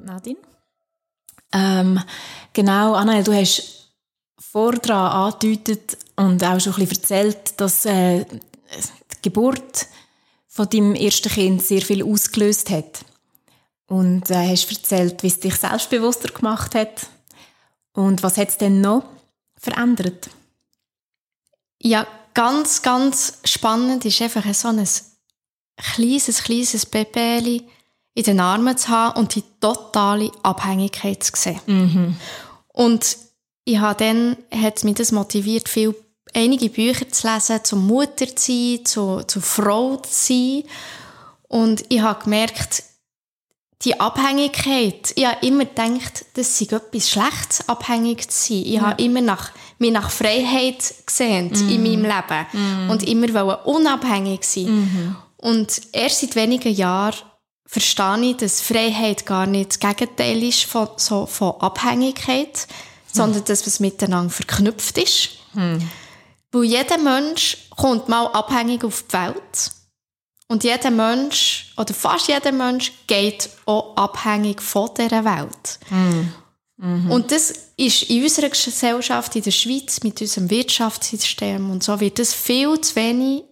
und 0.00 0.06
Nadine. 0.06 0.38
Ähm, 1.52 2.00
genau, 2.52 2.94
Anel, 2.94 3.24
du 3.24 3.32
hast 3.32 3.92
vordran 4.38 5.32
angedeutet 5.32 5.98
und 6.16 6.42
auch 6.42 6.60
schon 6.60 6.74
ein 6.74 6.86
bisschen 6.86 7.02
erzählt, 7.02 7.60
dass 7.60 7.84
äh, 7.84 8.24
die 8.24 9.22
Geburt 9.22 9.86
von 10.48 10.68
deinem 10.68 10.94
ersten 10.94 11.30
Kind 11.30 11.62
sehr 11.62 11.82
viel 11.82 12.02
ausgelöst 12.04 12.70
hat. 12.70 13.04
Und 13.86 14.30
äh, 14.30 14.50
hast 14.50 14.70
erzählt, 14.70 15.22
wie 15.22 15.28
es 15.28 15.40
dich 15.40 15.56
selbstbewusster 15.56 16.28
gemacht 16.28 16.74
hat. 16.74 17.06
Und 17.92 18.22
was 18.22 18.36
hat 18.36 18.50
es 18.50 18.58
denn 18.58 18.80
noch 18.80 19.04
verändert? 19.56 20.30
Ja, 21.82 22.06
ganz, 22.34 22.82
ganz 22.82 23.38
spannend 23.44 24.04
ist 24.04 24.22
einfach 24.22 24.44
so 24.54 24.68
ein 24.68 24.86
kleines, 25.76 26.44
kleines 26.44 26.86
Baby 26.86 27.66
in 28.14 28.24
den 28.24 28.40
Armen 28.40 28.76
zu 28.76 28.88
haben 28.88 29.18
und 29.18 29.34
die 29.34 29.44
totale 29.60 30.30
Abhängigkeit 30.42 31.22
zu 31.22 31.32
sehen. 31.36 31.60
Und 32.68 33.16
ich 33.64 33.78
habe 33.78 34.04
dann, 34.04 34.36
hat 34.52 34.84
mich 34.84 34.94
das 34.96 35.12
motiviert, 35.12 35.68
viel, 35.68 35.94
einige 36.34 36.70
Bücher 36.70 37.08
zu 37.08 37.28
lesen, 37.28 37.64
zum 37.64 37.86
Mutter 37.86 38.34
zu 38.34 38.52
sein, 38.52 38.84
zu, 38.84 39.22
zu 39.26 39.40
Frau 39.40 39.96
zu 39.96 40.10
sein. 40.12 40.64
Und 41.48 41.84
ich 41.88 42.00
habe 42.00 42.24
gemerkt, 42.24 42.84
die 43.82 43.98
Abhängigkeit, 43.98 45.12
ich 45.14 45.24
habe 45.26 45.44
immer 45.46 45.64
gedacht, 45.64 46.26
das 46.34 46.58
sei 46.58 46.66
etwas 46.66 47.10
Schlechtes, 47.10 47.68
abhängig 47.68 48.30
zu 48.30 48.48
sein. 48.48 48.62
Ich 48.66 48.80
habe 48.80 49.02
immer 49.02 49.20
nach, 49.22 49.52
mich 49.78 49.92
nach 49.92 50.10
Freiheit 50.10 50.94
gesehnt 51.06 51.58
in 51.60 51.82
meinem 51.82 52.02
Leben 52.02 52.90
und 52.90 53.02
immer 53.02 53.32
wollte 53.32 53.64
unabhängig 53.64 54.44
sein. 54.44 55.16
Und 55.38 55.80
erst 55.92 56.20
seit 56.20 56.36
wenigen 56.36 56.74
Jahren 56.74 57.16
verstehe 57.70 58.30
ich, 58.30 58.36
dass 58.38 58.60
Freiheit 58.60 59.26
gar 59.26 59.46
nicht 59.46 59.70
das 59.70 59.78
Gegenteil 59.78 60.42
ist 60.42 60.64
von, 60.64 60.88
so, 60.96 61.26
von 61.26 61.60
Abhängigkeit, 61.60 62.66
sondern 63.12 63.44
dass 63.44 63.66
es 63.66 63.78
miteinander 63.78 64.30
verknüpft 64.32 64.98
ist. 64.98 65.30
Weil 66.50 66.64
jeder 66.64 66.98
Mensch 66.98 67.68
kommt 67.76 68.08
mal 68.08 68.26
abhängig 68.26 68.82
auf 68.84 69.04
die 69.04 69.12
Welt. 69.12 69.70
Und 70.48 70.64
jeder 70.64 70.90
Mensch, 70.90 71.72
oder 71.76 71.94
fast 71.94 72.26
jeder 72.26 72.50
Mensch, 72.50 72.92
geht 73.06 73.48
auch 73.66 73.96
abhängig 73.96 74.60
von 74.60 74.90
dieser 74.98 75.24
Welt. 75.24 75.78
Und 77.12 77.30
das 77.30 77.52
ist 77.76 78.02
in 78.04 78.24
unserer 78.24 78.48
Gesellschaft, 78.48 79.36
in 79.36 79.42
der 79.42 79.50
Schweiz, 79.52 80.02
mit 80.02 80.20
unserem 80.20 80.50
Wirtschaftssystem 80.50 81.70
und 81.70 81.84
so, 81.84 82.00
wird 82.00 82.18
das 82.18 82.34
viel 82.34 82.80
zu 82.80 82.96
wenig 82.96 83.44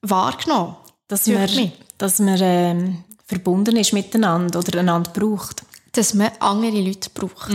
wahrgenommen. 0.00 0.74
Dass 1.06 1.28
mich. 1.60 1.72
dass 1.98 2.18
man 2.18 2.38
ähm, 2.40 3.04
verbunden 3.32 3.76
ist 3.76 3.92
miteinander 3.92 4.58
oder 4.58 4.78
einander 4.78 5.10
braucht. 5.10 5.62
dass 5.92 6.14
man 6.14 6.30
andere 6.40 6.80
Leute 6.80 7.10
braucht. 7.10 7.52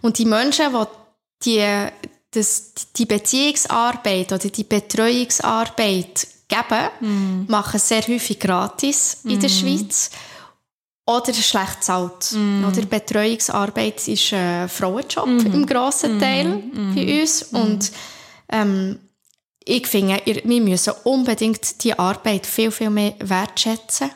Und 0.00 0.18
die 0.18 0.24
Menschen, 0.24 0.72
die, 1.44 1.58
die 1.60 1.90
dass 2.30 2.72
die 2.96 3.06
Beziehungsarbeit 3.06 4.32
oder 4.32 4.48
die 4.48 4.64
Betreuungsarbeit 4.64 6.26
geben, 6.48 7.46
machen 7.48 7.80
sehr 7.80 8.02
häufig 8.02 8.38
gratis 8.38 9.18
in 9.24 9.40
der 9.40 9.48
Schweiz. 9.48 10.10
Oder 11.08 11.32
schlecht 11.32 11.84
zahlt. 11.84 12.34
Oder 12.66 12.82
Betreuungsarbeit 12.84 14.08
ist 14.08 14.32
ein 14.32 14.68
Frauenjob 14.68 15.28
im 15.28 15.64
grossen 15.64 16.18
Teil 16.18 16.62
bei 16.94 17.22
uns. 17.22 17.42
Und 17.44 17.92
ähm, 18.50 18.98
ich 19.64 19.86
finde, 19.86 20.20
wir 20.24 20.60
müssen 20.60 20.94
unbedingt 21.04 21.84
die 21.84 21.96
Arbeit 21.96 22.44
viel, 22.46 22.70
viel 22.70 22.90
mehr 22.90 23.14
wertschätzen 23.20 24.10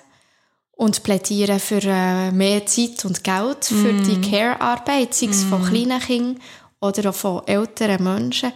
und 0.80 1.02
plädieren 1.02 1.60
für 1.60 1.82
äh, 1.84 2.30
mehr 2.30 2.64
Zeit 2.64 3.04
und 3.04 3.22
Geld 3.22 3.66
für 3.66 3.92
die 3.92 4.18
Care-Arbeit, 4.18 5.12
sei 5.12 5.26
es 5.26 5.44
von 5.44 5.62
kleinen 5.62 6.00
Kindern 6.00 6.42
oder 6.80 7.10
auch 7.10 7.14
von 7.14 7.46
älteren 7.46 8.02
Menschen, 8.02 8.50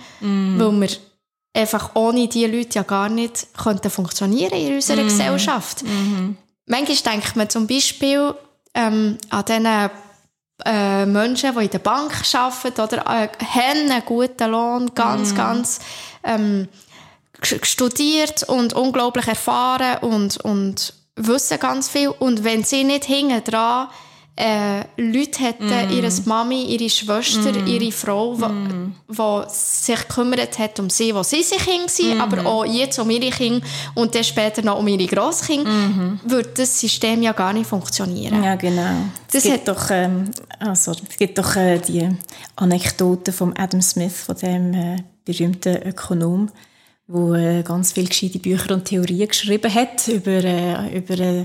weil 0.59 0.81
wir 0.81 0.89
einfach 1.53 1.95
ohne 1.95 2.27
diese 2.27 2.47
Leute 2.47 2.77
ja 2.77 2.83
gar 2.83 3.11
nicht 3.11 3.49
könnten 3.55 3.91
funktionieren 3.91 4.59
in 4.59 4.75
unserer 4.77 5.03
Gesellschaft. 5.05 5.85
Manchmal 6.65 7.13
denkt 7.13 7.37
man 7.37 7.51
zum 7.51 7.67
Beispiel 7.67 8.35
ähm, 8.73 9.19
an 9.29 9.45
diesen 9.45 9.91
äh, 10.65 11.05
Menschen, 11.05 11.55
die 11.55 11.65
in 11.65 11.71
der 11.71 11.79
Bank 11.79 12.23
arbeiten 12.33 12.81
oder 12.81 13.03
äh, 13.03 13.29
haben 13.45 13.91
einen 13.91 14.03
guten 14.07 14.51
Lohn, 14.51 14.95
ganz, 14.95 15.35
ganz 15.35 15.79
ähm, 16.23 16.69
studiert 17.43 18.45
und 18.45 18.73
unglaublich 18.73 19.29
erfahren 19.29 19.99
und, 20.01 20.39
und 20.39 21.04
wissen 21.17 21.59
ganz 21.59 21.89
viel. 21.89 22.09
Und 22.09 22.45
wenn 22.45 22.65
sie 22.65 22.85
nicht 22.85 23.05
hinten 23.05 23.43
dran 23.45 23.89
äh, 24.37 24.81
Leute 24.97 25.45
hätten, 25.45 25.71
ihre 25.91 26.11
Mami, 26.25 26.65
ihre 26.65 26.91
Schwester, 26.91 27.55
ihre 27.67 27.93
Frau, 27.93 28.35
die 28.35 28.93
wo 29.07 29.45
sich 29.49 30.09
gekümmert 30.09 30.59
hat 30.59 30.81
um 30.81 30.91
sie, 30.91 31.15
wo 31.15 31.23
sie 31.23 31.43
sich 31.43 31.59
Kinder 31.59 31.89
sind, 31.89 32.21
aber 32.21 32.45
auch 32.45 32.65
jetzt 32.65 32.99
um 32.99 33.11
ihre 33.11 33.31
Kinder 33.31 33.65
und 33.95 34.13
dann 34.15 34.25
später 34.25 34.63
noch 34.63 34.81
um 34.81 34.89
ihre 34.89 35.07
Grosskinder, 35.07 35.71
würde 36.25 36.51
das 36.57 36.81
System 36.81 37.23
ja 37.23 37.33
gar 37.33 37.53
nicht 37.53 37.69
funktionieren. 37.69 38.43
Ja, 38.43 38.57
genau. 38.57 39.07
Das 39.31 39.45
es 39.45 39.53
gibt 39.53 39.69
doch, 39.69 39.89
ähm, 39.91 40.31
sorry. 40.75 41.03
es 41.09 41.17
gibt 41.17 41.39
doch 41.39 41.55
äh, 41.55 41.79
die 41.79 42.09
Anekdote 42.57 43.33
von 43.33 43.57
Adam 43.57 43.83
Smith, 43.83 44.21
von 44.21 44.37
dem 44.37 44.75
äh, 44.75 44.97
berühmten 45.25 45.77
Ökonom, 45.87 46.51
wo 47.07 47.35
äh, 47.35 47.63
ganz 47.63 47.93
viele 47.93 48.07
gescheite 48.09 48.39
Bücher 48.39 48.73
und 48.75 48.87
Theorien 48.87 49.29
geschrieben 49.29 49.73
hat 49.75 50.09
über, 50.09 50.43
äh, 50.43 50.97
über 50.97 51.19
äh, 51.21 51.45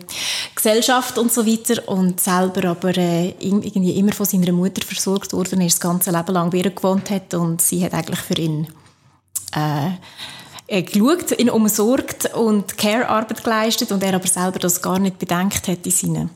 Gesellschaft 0.55 1.17
und 1.17 1.31
so 1.33 1.45
weiter 1.45 1.87
und 1.89 2.21
selber 2.21 2.69
aber 2.69 2.95
irgendwie 2.97 3.91
immer 3.97 4.13
von 4.13 4.25
seiner 4.25 4.53
Mutter 4.53 4.81
versorgt 4.85 5.33
worden 5.33 5.59
ist, 5.61 5.73
das 5.75 5.81
ganze 5.81 6.11
Leben 6.11 6.31
lang 6.33 6.49
bei 6.49 6.59
ihr 6.59 6.69
gewohnt 6.69 7.09
hat 7.09 7.33
und 7.33 7.61
sie 7.61 7.83
hat 7.83 7.93
eigentlich 7.93 8.19
für 8.21 8.35
ihn 8.35 8.67
äh, 9.53 10.81
geschaut, 10.83 11.37
ihn 11.37 11.49
umsorgt 11.49 12.33
und 12.35 12.77
Care-Arbeit 12.77 13.43
geleistet 13.43 13.91
und 13.91 14.01
er 14.03 14.13
aber 14.13 14.27
selber 14.27 14.59
das 14.59 14.81
gar 14.81 14.99
nicht 14.99 15.19
bedenkt 15.19 15.67
hat 15.67 15.85
in 15.85 15.91
seinen 15.91 16.29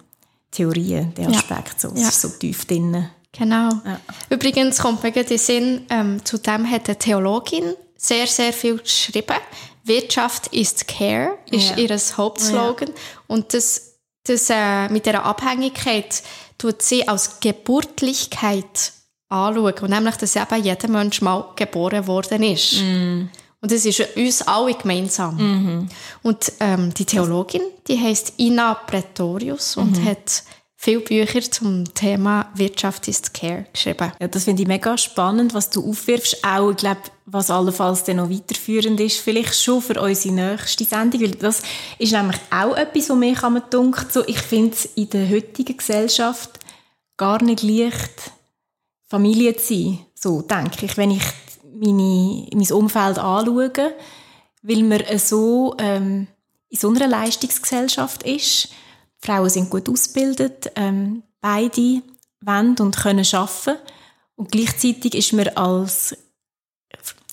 Theorien, 0.52 1.14
der 1.16 1.30
Ja. 1.30 1.38
Aspekt. 1.38 1.80
So, 1.80 1.90
es 1.94 2.02
Ja. 2.02 2.12
so 2.12 2.28
tief 2.28 2.66
drin. 2.66 3.08
Genau. 3.32 3.70
Ja. 3.86 4.00
Übrigens 4.30 4.80
kommt 4.80 5.02
mir 5.02 5.12
gerade 5.12 5.28
in 5.34 5.38
den 5.38 5.40
Sinn, 5.40 5.82
ähm, 5.90 6.26
zu 6.26 6.38
dem 6.38 6.70
hat 6.70 6.88
eine 6.90 6.98
Theologin 7.00 7.74
sehr, 8.04 8.28
sehr 8.28 8.54
viel 8.54 8.78
geschrieben. 8.78 9.38
Wirtschaft 9.86 10.48
ist 10.48 10.88
Care, 10.88 11.38
ist 11.52 11.72
Ja. 11.72 11.78
ihr 11.78 11.98
Hauptslogan. 12.18 12.90
Und 13.28 13.54
das, 13.54 13.96
das 14.26 14.50
äh, 14.50 14.90
mit 14.90 15.06
dieser 15.06 15.24
Abhängigkeit 15.26 16.24
tut 16.58 16.82
sie 16.82 17.08
als 17.08 17.40
Geburtlichkeit 17.40 18.94
anschauen. 19.30 19.74
Und 19.82 19.90
nämlich, 19.90 20.16
dass 20.16 20.36
eben 20.36 20.64
jeder 20.64 20.88
Mensch 20.88 21.22
mal 21.22 21.46
geboren 21.56 22.08
worden 22.08 22.44
ist. 22.44 22.74
Und 23.62 23.72
das 23.72 23.86
ist 23.86 24.02
uns 24.16 24.42
alle 24.42 24.74
gemeinsam. 24.74 25.88
Und 26.22 26.52
ähm, 26.60 26.94
die 26.94 27.06
Theologin, 27.06 27.62
die 27.88 28.00
heißt 28.00 28.34
Ina 28.38 28.74
Pretorius 28.74 29.78
und 29.78 30.04
hat 30.06 30.44
viele 30.84 31.00
Bücher 31.00 31.42
zum 31.50 31.94
Thema 31.94 32.52
Wirtschaft 32.56 33.08
ist 33.08 33.34
Care 33.34 33.66
geschrieben. 33.72 34.12
Ja, 34.20 34.28
das 34.28 34.44
finde 34.44 34.64
ich 34.64 34.68
mega 34.68 34.98
spannend, 34.98 35.54
was 35.54 35.70
du 35.70 35.90
aufwirfst. 35.90 36.44
Auch, 36.44 36.72
ich 36.72 36.78
glaube, 36.78 37.00
was 37.26 37.50
allenfalls 37.50 38.04
dann 38.04 38.18
noch 38.18 38.30
weiterführend 38.30 39.00
ist, 39.00 39.20
vielleicht 39.20 39.56
schon 39.56 39.82
für 39.82 40.02
unsere 40.02 40.36
nächste 40.36 40.84
Sendung, 40.84 41.22
weil 41.22 41.32
das 41.32 41.62
ist 42.00 42.12
nämlich 42.12 42.38
auch 42.52 42.76
etwas, 42.76 43.10
was 43.10 43.18
mir 43.18 43.34
kann 43.34 43.54
man 43.54 43.64
dunkt. 43.70 44.12
So, 44.12 44.28
ich 44.28 44.40
finde 44.40 44.74
es 44.74 44.84
in 44.96 45.10
der 45.10 45.30
heutigen 45.30 45.78
Gesellschaft 45.78 46.60
gar 47.16 47.42
nicht 47.42 47.64
leicht, 47.64 48.34
Familie 49.08 49.56
zu 49.56 49.74
sein. 49.74 50.00
So 50.16 50.42
denke 50.42 50.86
ich, 50.86 50.98
wenn 50.98 51.12
ich 51.12 51.24
meine, 51.74 52.46
mein 52.54 52.72
Umfeld 52.74 53.20
anschaue, 53.20 53.72
weil 54.64 54.84
man 54.84 55.02
so 55.18 55.76
ähm, 55.78 56.28
in 56.68 56.78
so 56.78 56.90
einer 56.90 57.08
Leistungsgesellschaft 57.08 58.24
ist. 58.24 58.68
Frauen 59.24 59.50
sind 59.50 59.70
gut 59.70 59.88
ausgebildet, 59.88 60.72
ähm, 60.76 61.24
beide 61.40 62.02
wollen 62.42 62.76
und 62.80 62.98
können 62.98 63.26
arbeiten. 63.32 63.80
Und 64.36 64.52
gleichzeitig 64.52 65.16
ist 65.16 65.32
man 65.32 65.48
als, 65.50 66.14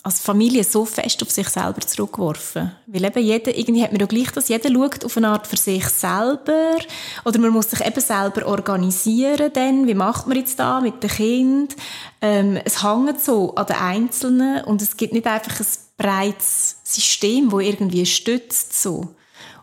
als 0.04 0.20
Familie 0.20 0.62
so 0.62 0.84
fest 0.84 1.20
auf 1.22 1.32
sich 1.32 1.48
selber 1.48 1.80
zurückgeworfen. 1.80 2.70
Weil 2.86 3.04
eben 3.04 3.24
jeder, 3.24 3.56
irgendwie 3.56 3.82
hat 3.82 3.90
man 3.90 4.00
ja 4.00 4.06
gleich 4.06 4.30
das, 4.30 4.48
jeder 4.48 4.70
schaut 4.70 5.04
auf 5.04 5.16
eine 5.16 5.28
Art 5.30 5.48
für 5.48 5.56
sich 5.56 5.84
selber. 5.88 6.76
Oder 7.24 7.40
man 7.40 7.50
muss 7.50 7.70
sich 7.70 7.84
eben 7.84 8.00
selber 8.00 8.46
organisieren 8.46 9.50
dann. 9.52 9.88
Wie 9.88 9.94
macht 9.94 10.28
man 10.28 10.36
jetzt 10.36 10.60
da 10.60 10.80
mit 10.80 11.02
dem 11.02 11.10
Kind? 11.10 11.76
Ähm, 12.20 12.56
es 12.64 12.84
hängt 12.84 13.20
so 13.20 13.54
an 13.56 13.66
den 13.66 13.76
Einzelnen 13.76 14.62
und 14.64 14.80
es 14.80 14.96
gibt 14.96 15.12
nicht 15.12 15.26
einfach 15.26 15.58
ein 15.58 15.66
breites 15.96 16.76
System, 16.84 17.50
das 17.50 17.62
irgendwie 17.62 18.06
stützt. 18.06 18.80
So. 18.80 19.08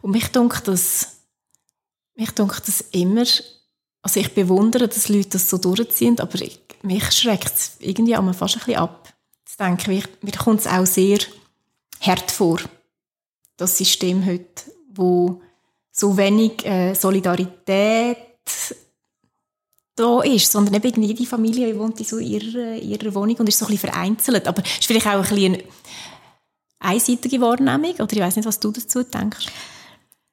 Und 0.01 0.11
mich 0.11 0.27
denkt 0.27 0.67
das, 0.67 1.16
mich 2.17 2.31
denkt 2.31 2.67
das 2.67 2.81
immer, 2.91 3.25
also 4.01 4.19
ich 4.19 4.33
bewundere, 4.33 4.87
dass 4.87 5.09
Leute 5.09 5.29
das 5.29 5.49
so 5.49 5.57
durchziehen, 5.57 6.19
aber 6.19 6.41
ich, 6.41 6.59
mich 6.81 7.11
schreckt 7.11 7.55
es 7.55 7.71
irgendwie 7.79 8.15
auch 8.15 8.33
fast 8.33 8.55
ein 8.55 8.59
bisschen 8.59 8.81
ab. 8.81 9.13
Jetzt 9.45 9.59
denke 9.59 9.93
ich, 9.93 10.05
mir 10.21 10.31
kommt 10.31 10.61
es 10.61 10.67
auch 10.67 10.85
sehr 10.85 11.19
hart 12.01 12.31
vor, 12.31 12.59
das 13.57 13.77
System 13.77 14.25
heute, 14.25 14.71
wo 14.93 15.41
so 15.91 16.15
wenig 16.17 16.65
äh, 16.65 16.93
Solidarität 16.93 18.17
da 19.95 20.21
ist, 20.21 20.51
sondern 20.51 20.75
eben 20.75 20.87
irgendwie 20.87 21.07
jede 21.07 21.25
Familie 21.25 21.77
wohnt 21.77 21.99
in 21.99 22.05
so 22.05 22.19
ihrer, 22.19 22.75
ihrer 22.75 23.13
Wohnung 23.15 23.35
und 23.37 23.49
ist 23.49 23.57
so 23.57 23.65
ein 23.65 23.71
bisschen 23.71 23.89
vereinzelt. 23.89 24.47
Aber 24.47 24.63
es 24.63 24.79
ist 24.79 24.85
vielleicht 24.85 25.07
auch 25.07 25.13
ein 25.13 25.21
bisschen 25.21 25.55
eine 25.55 25.63
einseitige 26.79 27.41
Wahrnehmung, 27.41 27.95
oder 27.95 28.13
ich 28.13 28.19
weiß 28.19 28.35
nicht, 28.35 28.45
was 28.45 28.59
du 28.59 28.71
dazu 28.71 29.03
denkst. 29.03 29.47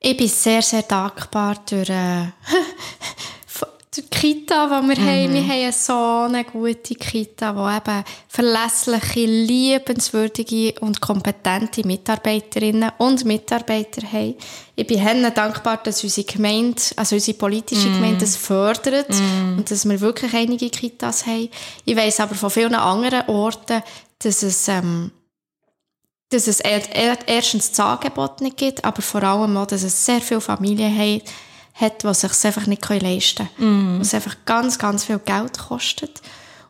Ich 0.06 0.18
bin 0.18 0.28
sehr, 0.28 0.60
sehr 0.60 0.82
dankbar 0.82 1.62
durch, 1.64 1.88
äh, 1.88 2.26
die 3.96 4.02
Kita, 4.02 4.66
die 4.66 4.88
wir 4.88 4.96
haben. 4.96 5.32
Wir 5.32 5.48
haben 5.48 5.72
so 5.72 6.26
eine 6.26 6.44
gute 6.44 6.94
Kita, 6.94 7.52
die 7.52 7.76
eben 7.90 8.04
verlässliche, 8.28 9.24
liebenswürdige 9.24 10.78
und 10.80 11.00
kompetente 11.00 11.86
Mitarbeiterinnen 11.86 12.92
und 12.98 13.24
Mitarbeiter 13.24 14.02
haben. 14.12 14.34
Ich 14.76 14.86
bin 14.86 15.02
dankbar, 15.34 15.78
dass 15.82 16.04
unsere 16.04 16.26
Gemeinde, 16.26 16.82
also 16.96 17.14
unsere 17.14 17.38
politische 17.38 17.88
Gemeinde 17.88 18.26
das 18.26 18.36
fördert 18.36 19.08
und 19.56 19.70
dass 19.70 19.88
wir 19.88 20.02
wirklich 20.02 20.34
einige 20.34 20.68
Kitas 20.68 21.24
haben. 21.24 21.48
Ich 21.86 21.96
weiss 21.96 22.20
aber 22.20 22.34
von 22.34 22.50
vielen 22.50 22.74
anderen 22.74 23.26
Orten, 23.28 23.82
dass 24.18 24.42
es... 24.42 24.68
Ähm, 24.68 25.12
dass 26.34 26.46
es 26.48 26.60
er- 26.60 26.94
er- 26.94 27.18
erstens 27.28 27.70
das 27.70 27.80
Angebot 27.80 28.40
nicht 28.40 28.56
gibt, 28.56 28.84
aber 28.84 29.02
vor 29.02 29.22
allem 29.22 29.56
auch, 29.56 29.66
dass 29.66 29.82
es 29.82 30.04
sehr 30.04 30.20
viele 30.20 30.40
Familien 30.40 30.96
hat, 30.96 31.22
hat 31.74 32.02
die 32.02 32.14
sich 32.14 32.30
es 32.30 32.44
einfach 32.44 32.66
nicht 32.66 32.88
leisten 32.88 33.48
können. 33.56 34.00
Was 34.00 34.14
einfach 34.14 34.36
ganz, 34.44 34.78
ganz 34.78 35.04
viel 35.04 35.18
Geld 35.18 35.58
kostet. 35.58 36.22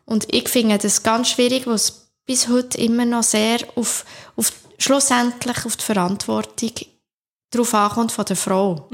Und 0.05 0.33
ich 0.33 0.49
finde 0.49 0.77
das 0.77 1.03
ganz 1.03 1.29
schwierig, 1.29 1.67
weil 1.67 1.75
es 1.75 2.07
bis 2.25 2.47
heute 2.47 2.77
immer 2.79 3.05
noch 3.05 3.23
sehr 3.23 3.59
auf, 3.75 4.05
auf 4.35 4.51
schlussendlich 4.77 5.65
auf 5.65 5.75
die 5.77 5.83
Verantwortung 5.83 6.71
darauf 7.51 7.73
ankommt 7.73 8.11
von 8.11 8.25
der 8.25 8.35
Frau. 8.35 8.87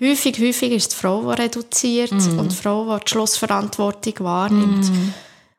Häufig, 0.00 0.38
häufig 0.40 0.72
ist 0.72 0.92
die 0.92 0.96
Frau, 0.96 1.20
die 1.34 1.42
reduziert 1.42 2.10
und 2.12 2.50
die 2.50 2.56
Frau, 2.56 2.96
die 2.98 3.04
die 3.04 3.10
Schlussverantwortung 3.10 4.14
wahrnimmt. 4.20 4.90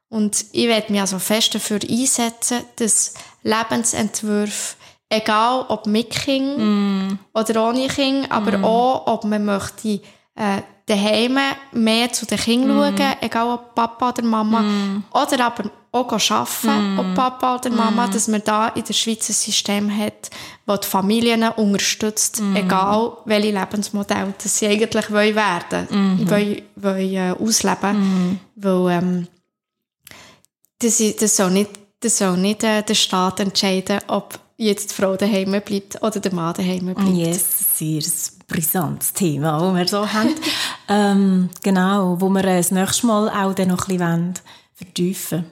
Und 0.10 0.46
ich 0.52 0.68
werde 0.68 0.92
mich 0.92 1.02
also 1.02 1.20
fest 1.20 1.56
dafür 1.56 1.80
einsetzen, 1.90 2.64
dass 2.78 3.14
Lebensentwürfe, 3.46 4.76
egal 5.08 5.66
ob 5.70 5.86
mit 5.86 6.10
Kind 6.10 7.20
oder 7.34 7.70
ohne 7.70 7.88
Kind, 7.88 8.30
aber 8.32 8.64
auch, 8.64 9.08
ob 9.08 9.24
man 9.24 9.46
möchte 9.46 10.02
äh, 10.36 10.62
daheim 10.88 11.38
mehr 11.72 12.12
zu 12.12 12.26
den 12.26 12.40
Kindern 12.40 12.98
schauen, 12.98 13.16
egal 13.22 13.48
ob 13.54 13.76
Papa 13.76 14.10
oder 14.10 14.24
Mama, 14.24 14.64
oder 15.12 15.46
aber 15.46 15.70
auch 15.92 16.12
arbeiten, 16.12 17.00
ob 17.00 17.16
Papa 17.16 17.56
oder 17.56 17.70
Mama, 17.70 18.08
dass 18.08 18.28
man 18.28 18.42
da 18.44 18.70
in 18.70 18.84
der 18.84 18.94
Schweiz 18.94 19.30
ein 19.30 19.34
System 19.34 19.96
hat, 19.96 20.30
das 20.66 20.82
die 20.82 20.88
Familien 20.88 21.44
unterstützt, 21.44 22.42
egal 22.54 23.18
welche 23.26 23.58
Lebensmodelle 23.58 24.34
das 24.42 24.58
sie 24.58 24.68
eigentlich 24.68 25.12
wollen 25.12 25.36
werden 25.36 26.28
wollen, 26.28 26.62
wollen 26.76 27.14
äh, 27.14 27.32
ausleben. 27.40 28.40
Weil 28.56 28.92
ähm, 28.92 29.28
das, 30.80 31.02
das 31.20 31.38
soll 31.38 31.52
nicht 31.52 31.85
das 32.06 32.20
soll 32.20 32.38
nicht 32.38 32.64
äh, 32.64 32.84
der 32.84 32.94
Staat 32.94 33.40
entscheiden, 33.40 34.00
ob 34.08 34.40
jetzt 34.58 34.92
die 34.92 34.94
Frau 34.94 35.16
daheim 35.16 35.60
bleibt 35.66 36.02
oder 36.02 36.20
der 36.20 36.34
Mann 36.34 36.54
daheim 36.54 36.94
bleibt. 36.94 37.10
Yes, 37.10 37.78
sehr 37.78 38.04
brisantes 38.48 39.12
Thema, 39.12 39.60
das 39.60 39.76
wir 39.76 39.88
so 39.88 40.14
haben. 40.14 40.36
ähm, 40.88 41.50
genau, 41.64 42.22
wo 42.22 42.30
wir 42.30 42.46
äh, 42.46 42.58
das 42.58 42.72
nächste 42.72 43.08
Mal 43.08 43.30
auch 43.30 43.56
dann 43.56 43.70
noch 43.70 43.88
ein 43.90 43.98
bisschen 43.98 44.34
vertiefen 44.76 45.46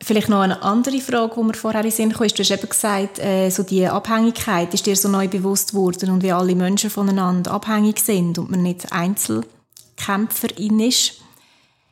Vielleicht 0.00 0.28
noch 0.28 0.42
eine 0.42 0.62
andere 0.62 1.00
Frage, 1.00 1.34
die 1.36 1.42
mir 1.42 1.54
vorher 1.54 1.80
in 1.80 1.88
den 1.88 1.92
Sinn 1.92 2.12
kam, 2.12 2.28
du 2.28 2.38
hast 2.38 2.50
eben 2.50 2.68
gesagt, 2.68 3.18
äh, 3.18 3.50
so 3.50 3.64
die 3.64 3.84
Abhängigkeit 3.84 4.72
ist 4.72 4.86
dir 4.86 4.94
so 4.94 5.08
neu 5.08 5.26
bewusst 5.26 5.74
worden 5.74 6.10
und 6.10 6.22
wie 6.22 6.30
alle 6.30 6.54
Menschen 6.54 6.88
voneinander 6.88 7.50
abhängig 7.50 7.98
sind 7.98 8.38
und 8.38 8.48
man 8.48 8.62
nicht 8.62 8.92
Einzelkämpferin 8.92 10.78
ist. 10.78 11.14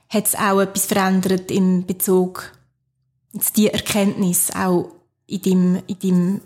Hat 0.09 0.27
es 0.27 0.37
auch 0.37 0.61
etwas 0.61 0.87
verändert 0.87 1.51
in 1.51 1.85
Bezug 1.85 2.53
auf 3.37 3.51
die 3.53 3.69
Erkenntnis 3.69 4.51
auch 4.51 4.91
in 5.27 5.43
deinem, 5.43 5.83
in 5.87 5.99
deinem 5.99 6.41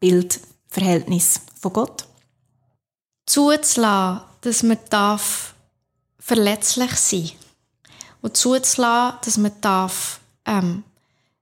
Bildverhältnis 0.00 1.40
von 1.60 1.72
Gott? 1.72 2.04
Zuzulassen, 3.26 4.22
dass 4.42 4.62
man 4.62 4.78
darf 4.90 5.54
verletzlich 6.18 6.92
sein 6.96 7.30
und 8.20 8.36
zuzulassen, 8.36 9.18
dass 9.24 9.36
man 9.38 9.52
darf 9.60 10.20
ähm, 10.46 10.84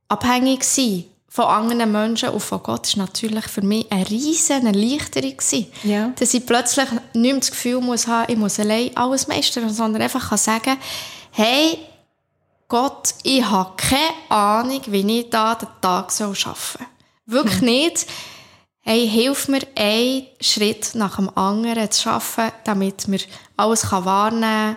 abhängig 0.09 0.65
sein 0.65 1.05
von 1.29 1.47
anderen 1.47 1.91
Menschen 1.91 2.29
und 2.29 2.41
von 2.43 2.63
Gott 2.63 2.87
ist 2.87 2.99
natürlich 2.99 3.47
für 3.47 3.63
mich 3.63 3.91
eine 3.91 4.09
riesige 4.11 4.67
Erleichterung 4.67 5.35
gewesen. 5.35 5.67
Ja. 5.83 6.13
Dass 6.19 6.35
ich 6.35 6.45
plötzlich 6.45 6.91
nicht 7.15 7.15
mehr 7.15 7.39
das 7.39 7.51
Gefühl 7.51 7.81
muss 7.81 8.07
haben, 8.07 8.31
ich 8.31 8.37
muss 8.37 8.61
allein 8.61 8.95
alles 8.95 9.29
meistern, 9.29 9.71
sondern 9.71 10.03
einfach 10.03 10.29
kann 10.29 10.37
sagen, 10.37 10.77
hey, 11.31 11.79
Gott, 12.73 13.15
ich 13.23 13.45
habe 13.45 13.75
keine 13.77 14.31
Ahnung, 14.31 14.81
wie 14.87 15.19
ich 15.21 15.29
da 15.29 15.55
den 15.55 15.69
Tag 15.83 16.11
arbeiten 16.11 16.33
soll. 16.33 16.87
Wirklich 17.27 17.59
Hm. 17.59 17.67
nicht. 17.67 18.07
Hey, 18.81 19.07
hilf 19.07 19.47
mir, 19.49 19.61
einen 19.77 20.27
Schritt 20.41 20.95
nach 20.95 21.17
dem 21.17 21.29
anderen 21.37 21.91
zu 21.91 22.01
schaffen, 22.05 22.51
damit 22.65 23.09
mir 23.09 23.21
alles 23.59 23.83
kann 23.91 24.07
wahrnehmen 24.07 24.41
kann, 24.41 24.77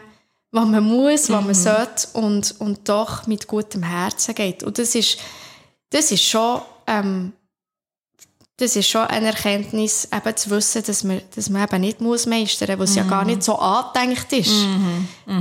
was 0.52 0.68
man 0.68 0.84
muss, 0.84 1.30
was 1.30 1.40
Mhm. 1.40 1.46
man 1.46 1.56
sollte 1.56 2.08
und, 2.14 2.56
und 2.60 2.90
doch 2.90 3.28
mit 3.28 3.48
gutem 3.48 3.84
Herzen 3.84 4.36
geht. 4.36 4.62
Und 4.64 4.78
das 4.78 4.94
ist, 4.94 5.18
das 5.90 6.12
ist 6.12 6.26
schon, 6.26 6.62
ähm, 6.88 7.32
das 8.58 8.76
ist 8.76 8.88
schon 8.88 9.02
eine 9.02 9.28
Erkenntnis, 9.28 10.08
eben 10.14 10.38
zu 10.38 10.50
wissen, 10.50 10.84
dass 10.86 11.04
man, 11.04 11.22
dass 11.36 11.50
man 11.50 11.64
eben 11.64 11.82
nicht 11.82 12.00
muss 12.00 12.26
meistern 12.26 12.78
muss, 12.78 12.90
was 12.90 12.96
ja 12.96 13.04
gar 13.04 13.26
nicht 13.26 13.44
so 13.44 13.58
angedenkt 13.58 14.32
ist. 14.32 14.66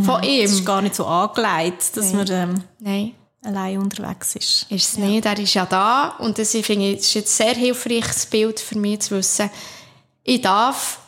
Von 0.05 0.23
ihm. 0.23 0.39
Mhm. 0.39 0.45
Es 0.45 0.53
ist 0.53 0.67
gar 0.67 0.83
nicht 0.83 0.97
so 0.97 1.07
angelegt, 1.07 1.97
dass 1.97 2.13
man 2.13 2.27
ähm, 2.31 2.65
Nein. 2.81 3.13
allein 3.45 3.79
unterwegs 3.79 4.35
ist. 4.35 4.67
Ist 4.69 4.89
es 4.89 4.99
nicht. 4.99 5.25
Er 5.25 5.39
ist 5.39 5.55
ja 5.55 5.65
da. 5.65 6.17
Und 6.19 6.39
das 6.39 6.55
ich 6.55 6.67
finde 6.67 6.97
das 6.97 7.07
ist 7.07 7.15
jetzt 7.15 7.41
ein 7.41 7.47
sehr 7.47 7.55
hilfreiches 7.55 8.27
Bild 8.27 8.59
für 8.59 8.79
mich 8.79 9.01
zu 9.01 9.17
wissen, 9.17 9.49
ich 10.25 10.41
darf 10.41 10.99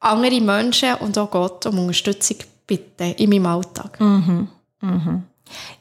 andere 0.00 0.40
Menschen 0.40 0.94
und 0.96 1.18
auch 1.18 1.30
Gott 1.30 1.66
um 1.66 1.78
Unterstützung 1.78 2.36
bitten 2.66 3.12
in 3.14 3.28
meinem 3.28 3.46
Alltag. 3.46 3.98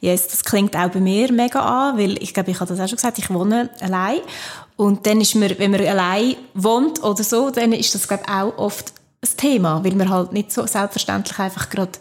Yes, 0.01 0.27
das 0.27 0.43
klingt 0.43 0.75
auch 0.75 0.89
bei 0.89 0.99
mir 0.99 1.31
mega 1.31 1.59
an, 1.59 1.97
weil 1.97 2.21
ich 2.21 2.33
glaube, 2.33 2.51
ich 2.51 2.59
habe 2.59 2.67
das 2.67 2.79
auch 2.79 2.87
schon 2.87 2.97
gesagt, 2.97 3.17
ich 3.17 3.29
wohne 3.29 3.69
allein. 3.79 4.19
Und 4.75 5.05
dann 5.05 5.21
ist 5.21 5.35
mir, 5.35 5.57
wenn 5.59 5.71
man 5.71 5.81
allein 5.81 6.35
wohnt 6.53 7.03
oder 7.03 7.23
so, 7.23 7.49
dann 7.49 7.73
ist 7.73 7.93
das, 7.93 8.07
glaube 8.07 8.23
ich, 8.25 8.33
auch 8.33 8.57
oft 8.57 8.93
ein 9.21 9.37
Thema, 9.37 9.83
weil 9.83 9.95
man 9.95 10.09
halt 10.09 10.33
nicht 10.33 10.51
so 10.51 10.65
selbstverständlich 10.65 11.37
einfach 11.39 11.69
gerade 11.69 11.91